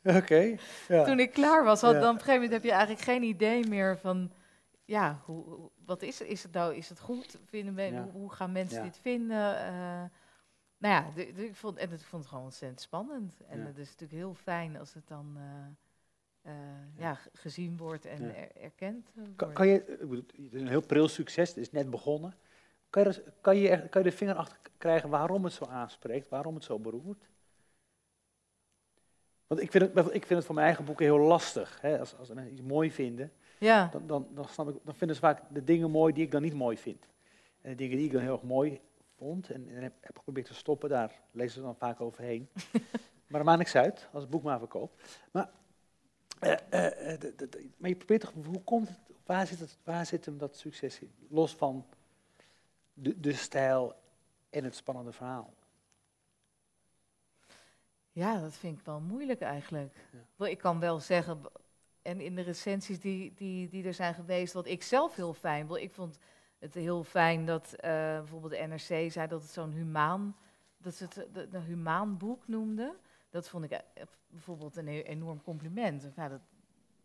Oké. 0.04 0.56
ja. 0.88 1.04
toen 1.04 1.20
ik 1.20 1.32
klaar 1.32 1.64
was, 1.64 1.80
had, 1.80 1.92
Ja. 1.92 2.00
dan 2.00 2.08
op 2.08 2.14
een 2.14 2.20
gegeven 2.20 2.42
moment 2.42 2.52
heb 2.52 2.62
je 2.62 2.76
eigenlijk 2.76 3.02
geen 3.04 3.22
idee 3.22 3.66
meer 3.66 3.98
van, 3.98 4.32
ja, 4.84 5.20
hoe, 5.24 5.70
wat 5.84 6.02
is, 6.02 6.20
is 6.20 6.42
het 6.42 6.52
nou? 6.52 6.74
Is 6.74 6.88
het 6.88 7.00
goed? 7.00 7.38
Vinden 7.46 7.92
Ja. 7.92 8.08
hoe, 8.12 8.32
gaan 8.32 8.52
mensen 8.52 8.82
dit 8.82 8.98
vinden? 8.98 9.58
Eh, 9.58 10.04
nou 10.78 10.94
ja, 10.94 11.22
ik 11.36 11.56
vond, 11.56 11.76
en 11.76 11.92
ik 11.92 12.00
vond 12.00 12.22
het 12.22 12.30
gewoon 12.30 12.44
ontzettend 12.44 12.80
spannend. 12.80 13.40
En 13.48 13.66
het 13.66 13.78
is 13.78 13.88
natuurlijk 13.88 14.18
heel 14.18 14.34
fijn 14.34 14.78
als 14.78 14.94
het 14.94 15.08
dan 15.08 15.36
eh, 15.36 15.42
eh, 16.42 16.52
Ja. 16.96 17.18
gezien 17.32 17.76
wordt 17.76 18.04
en 18.04 18.22
Ja. 18.22 18.34
er- 18.34 18.56
erkend 18.62 19.10
wordt. 19.14 19.36
Kan, 19.36 19.52
kan 19.52 19.68
je, 19.68 19.98
het 20.10 20.52
is 20.52 20.60
een 20.60 20.68
heel 20.68 20.86
pril 20.86 21.08
succes, 21.08 21.48
het 21.48 21.58
is 21.58 21.70
net 21.70 21.90
begonnen. 21.90 22.34
Kan 22.90 23.02
je, 23.02 23.24
kan, 23.40 23.56
je, 23.56 23.88
kan 23.88 24.02
je 24.02 24.10
de 24.10 24.16
vinger 24.16 24.34
achter 24.34 24.58
krijgen 24.78 25.08
waarom 25.08 25.44
het 25.44 25.52
zo 25.52 25.64
aanspreekt, 25.64 26.28
waarom 26.28 26.54
het 26.54 26.64
zo 26.64 26.78
beroert? 26.78 27.28
Want 29.46 29.60
ik 29.60 29.70
vind 29.70 29.94
het, 29.94 30.06
ik 30.06 30.26
vind 30.26 30.28
het 30.28 30.44
voor 30.44 30.54
mijn 30.54 30.66
eigen 30.66 30.84
boeken 30.84 31.04
heel 31.04 31.18
lastig. 31.18 31.80
Hè? 31.80 31.98
Als, 31.98 32.16
als 32.16 32.28
mensen 32.28 32.52
iets 32.52 32.62
mooi 32.62 32.90
vinden, 32.92 33.32
ja. 33.58 33.88
dan, 33.92 34.06
dan, 34.06 34.28
dan, 34.34 34.48
snap 34.48 34.68
ik, 34.68 34.76
dan 34.84 34.94
vinden 34.94 35.16
ze 35.16 35.22
vaak 35.22 35.42
de 35.50 35.64
dingen 35.64 35.90
mooi 35.90 36.12
die 36.12 36.24
ik 36.24 36.30
dan 36.30 36.42
niet 36.42 36.54
mooi 36.54 36.76
vind. 36.78 37.06
En 37.60 37.70
de 37.70 37.76
dingen 37.76 37.96
die 37.96 38.06
ik 38.06 38.12
dan 38.12 38.22
heel 38.22 38.32
erg 38.32 38.42
mooi 38.42 38.80
vond 39.16 39.50
en, 39.50 39.68
en 39.68 39.82
heb, 39.82 39.92
heb 40.00 40.16
geprobeerd 40.16 40.46
te 40.46 40.54
stoppen, 40.54 40.88
daar 40.88 41.12
lezen 41.30 41.52
ze 41.54 41.60
dan 41.60 41.76
vaak 41.76 42.00
overheen. 42.00 42.48
maar 43.28 43.40
dat 43.40 43.44
maakt 43.44 43.58
niks 43.58 43.74
uit, 43.76 44.08
als 44.12 44.22
het 44.22 44.30
boek 44.30 44.42
maar 44.42 44.58
verkoopt. 44.58 45.18
Maar, 45.32 45.50
maar 47.76 47.88
je 47.88 47.96
probeert 47.96 48.20
toch, 48.20 48.32
hoe 48.44 48.62
komt 48.62 48.88
het, 48.88 48.98
waar 49.26 49.46
zit, 49.46 49.58
het, 49.58 49.78
waar 49.84 50.06
zit 50.06 50.24
hem 50.24 50.38
dat 50.38 50.56
succes 50.56 51.00
in? 51.00 51.12
Los 51.28 51.54
van 51.54 51.86
de, 52.94 53.20
de 53.20 53.32
stijl 53.32 53.94
en 54.50 54.64
het 54.64 54.74
spannende 54.74 55.12
verhaal. 55.12 55.54
Ja, 58.12 58.40
dat 58.40 58.54
vind 58.54 58.78
ik 58.78 58.84
wel 58.84 59.00
moeilijk 59.00 59.40
eigenlijk. 59.40 59.94
Ja. 60.36 60.46
Ik 60.46 60.58
kan 60.58 60.80
wel 60.80 61.00
zeggen, 61.00 61.40
en 62.02 62.20
in 62.20 62.34
de 62.34 62.42
recensies 62.42 63.00
die, 63.00 63.32
die, 63.34 63.68
die 63.68 63.84
er 63.84 63.94
zijn 63.94 64.14
geweest, 64.14 64.52
wat 64.52 64.66
ik 64.66 64.82
zelf 64.82 65.16
heel 65.16 65.34
fijn 65.34 65.66
vond. 65.66 65.80
Ik 65.80 65.92
vond 65.92 66.18
het 66.58 66.74
heel 66.74 67.04
fijn 67.04 67.46
dat 67.46 67.72
eh, 67.72 67.90
bijvoorbeeld 67.90 68.52
de 68.52 68.66
NRC 68.66 69.12
zei 69.12 69.28
dat 69.28 69.42
het 69.42 69.50
zo'n 69.50 69.70
humaan, 69.70 70.36
dat 70.76 70.94
ze 70.94 71.04
het 71.04 71.16
eh, 71.16 71.42
een 71.50 71.62
humaan 71.62 72.16
boek 72.18 72.48
noemde. 72.48 72.94
Dat 73.32 73.48
vond 73.48 73.64
ik 73.64 73.70
eh, 73.70 73.80
bijvoorbeeld 74.28 74.76
een 74.76 74.88
enorm 74.88 75.42
compliment. 75.42 76.10
Ja, 76.16 76.28
dat, 76.28 76.40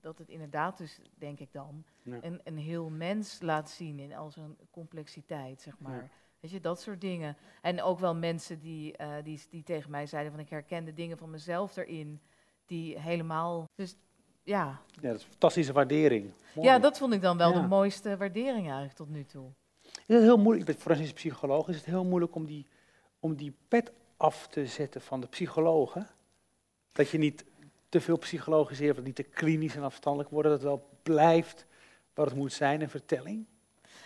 dat 0.01 0.17
het 0.17 0.29
inderdaad 0.29 0.77
dus, 0.77 0.99
denk 1.17 1.39
ik 1.39 1.51
dan, 1.51 1.83
Ja. 2.03 2.17
een, 2.21 2.41
een 2.43 2.57
heel 2.57 2.89
mens 2.89 3.41
laat 3.41 3.69
zien 3.69 3.99
in 3.99 4.13
al 4.15 4.31
zijn 4.31 4.57
complexiteit, 4.71 5.61
zeg 5.61 5.79
maar. 5.79 5.95
Ja. 6.01 6.09
Weet 6.39 6.51
je, 6.51 6.59
dat 6.59 6.81
soort 6.81 7.01
dingen. 7.01 7.37
En 7.61 7.81
ook 7.81 7.99
wel 7.99 8.15
mensen 8.15 8.59
die, 8.59 8.97
eh, 8.97 9.23
die, 9.23 9.41
die 9.49 9.63
tegen 9.63 9.91
mij 9.91 10.05
zeiden 10.05 10.31
van 10.31 10.41
ik 10.41 10.49
herkende 10.49 10.93
dingen 10.93 11.17
van 11.17 11.29
mezelf 11.29 11.75
erin 11.77 12.21
die 12.65 12.99
helemaal... 12.99 13.65
Dus 13.75 13.95
ja. 14.43 14.81
Ja, 14.91 15.01
dat 15.01 15.15
is 15.15 15.23
een 15.23 15.29
fantastische 15.29 15.73
waardering. 15.73 16.31
Mooi. 16.55 16.67
ja, 16.67 16.79
dat 16.79 16.97
vond 16.97 17.13
ik 17.13 17.21
dan 17.21 17.37
wel 17.37 17.51
Ja. 17.53 17.61
de 17.61 17.67
mooiste 17.67 18.17
waardering 18.17 18.65
eigenlijk 18.65 18.93
tot 18.95 19.09
nu 19.09 19.25
toe. 19.25 19.49
Het 19.83 20.09
is 20.17 20.21
heel 20.21 20.37
moeilijk, 20.37 20.67
ik 20.67 20.73
ben 20.75 20.83
forensisch 20.83 21.13
psycholoog, 21.13 21.67
is 21.67 21.75
het 21.75 21.85
heel 21.85 22.05
moeilijk 22.05 22.35
om 22.35 22.45
die, 22.45 22.65
om 23.19 23.35
die 23.35 23.53
pet 23.67 23.91
af 24.17 24.47
te 24.47 24.65
zetten 24.65 25.01
van 25.01 25.19
de 25.21 25.27
psychologen. 25.27 26.07
Dat 26.97 27.09
je 27.09 27.17
niet 27.17 27.45
te 27.89 28.01
veel 28.01 28.17
psychologiseert, 28.17 28.95
het 28.95 29.05
niet 29.05 29.15
te 29.15 29.23
klinisch 29.23 29.75
en 29.75 29.83
afstandelijk 29.83 30.29
wordt, 30.29 30.47
dat 30.47 30.57
het 30.57 30.67
wel 30.67 30.89
blijft 31.03 31.65
wat 32.13 32.25
het 32.25 32.35
moet 32.35 32.53
zijn, 32.53 32.81
een 32.81 32.89
vertelling. 32.89 33.45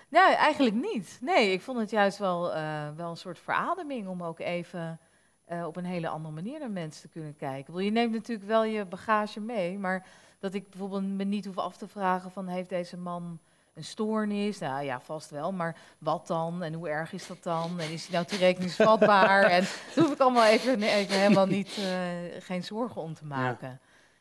Nee, 0.09 0.35
eigenlijk 0.35 0.75
niet. 0.75 1.17
Nee, 1.21 1.51
ik 1.51 1.61
vond 1.61 1.79
het 1.79 1.89
juist 1.89 2.17
wel, 2.17 2.53
eh, 2.53 2.89
wel 2.95 3.09
een 3.09 3.17
soort 3.17 3.39
verademing 3.39 4.07
om 4.07 4.23
ook 4.23 4.39
even 4.39 4.99
eh, 5.45 5.65
op 5.65 5.75
een 5.75 5.85
hele 5.85 6.07
andere 6.07 6.33
manier 6.33 6.59
naar 6.59 6.71
mensen 6.71 7.01
te 7.01 7.07
kunnen 7.07 7.35
kijken. 7.35 7.83
Je 7.83 7.91
neemt 7.91 8.13
natuurlijk 8.13 8.47
wel 8.47 8.63
je 8.63 8.85
bagage 8.85 9.39
mee, 9.39 9.77
maar 9.77 10.07
dat 10.39 10.53
ik 10.53 10.69
bijvoorbeeld 10.69 11.03
me 11.03 11.23
niet 11.23 11.45
hoef 11.45 11.57
af 11.57 11.77
te 11.77 11.87
vragen 11.87 12.31
van 12.31 12.47
heeft 12.47 12.69
deze 12.69 12.97
man 12.97 13.39
een 13.73 13.83
stoornis? 13.83 14.59
Nou 14.59 14.83
ja, 14.83 14.99
vast 14.99 15.29
wel, 15.29 15.51
maar 15.51 15.77
wat 15.97 16.27
dan? 16.27 16.63
En 16.63 16.73
hoe 16.73 16.89
erg 16.89 17.13
is 17.13 17.27
dat 17.27 17.43
dan? 17.43 17.79
En 17.79 17.91
is 17.91 18.03
hij 18.03 18.13
nou 18.15 18.25
toerekeningsvatbaar? 18.25 19.43
en 19.43 19.61
daar 19.95 20.03
hoef 20.03 20.13
ik 20.13 20.19
allemaal 20.19 20.45
even, 20.45 20.81
even 20.81 21.19
helemaal 21.19 21.47
niet, 21.47 21.77
eh, 21.77 22.07
geen 22.39 22.63
zorgen 22.63 23.01
om 23.01 23.13
te 23.13 23.25
maken. 23.25 23.79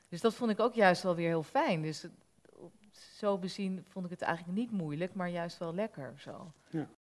Dus 0.09 0.21
dat 0.21 0.35
vond 0.35 0.51
ik 0.51 0.61
ook 0.61 0.75
juist 0.75 1.03
wel 1.03 1.15
weer 1.15 1.29
heel 1.29 1.43
fijn. 1.43 1.83
Dus 1.83 2.07
zo 3.17 3.39
bezien 3.39 3.85
vond 3.89 4.05
ik 4.05 4.11
het 4.11 4.23
eigenlijk 4.23 4.59
niet 4.59 4.71
moeilijk, 4.71 5.15
maar 5.15 5.29
juist 5.29 5.59
wel 5.59 5.75
lekker 5.75 6.13
zo. 6.19 6.53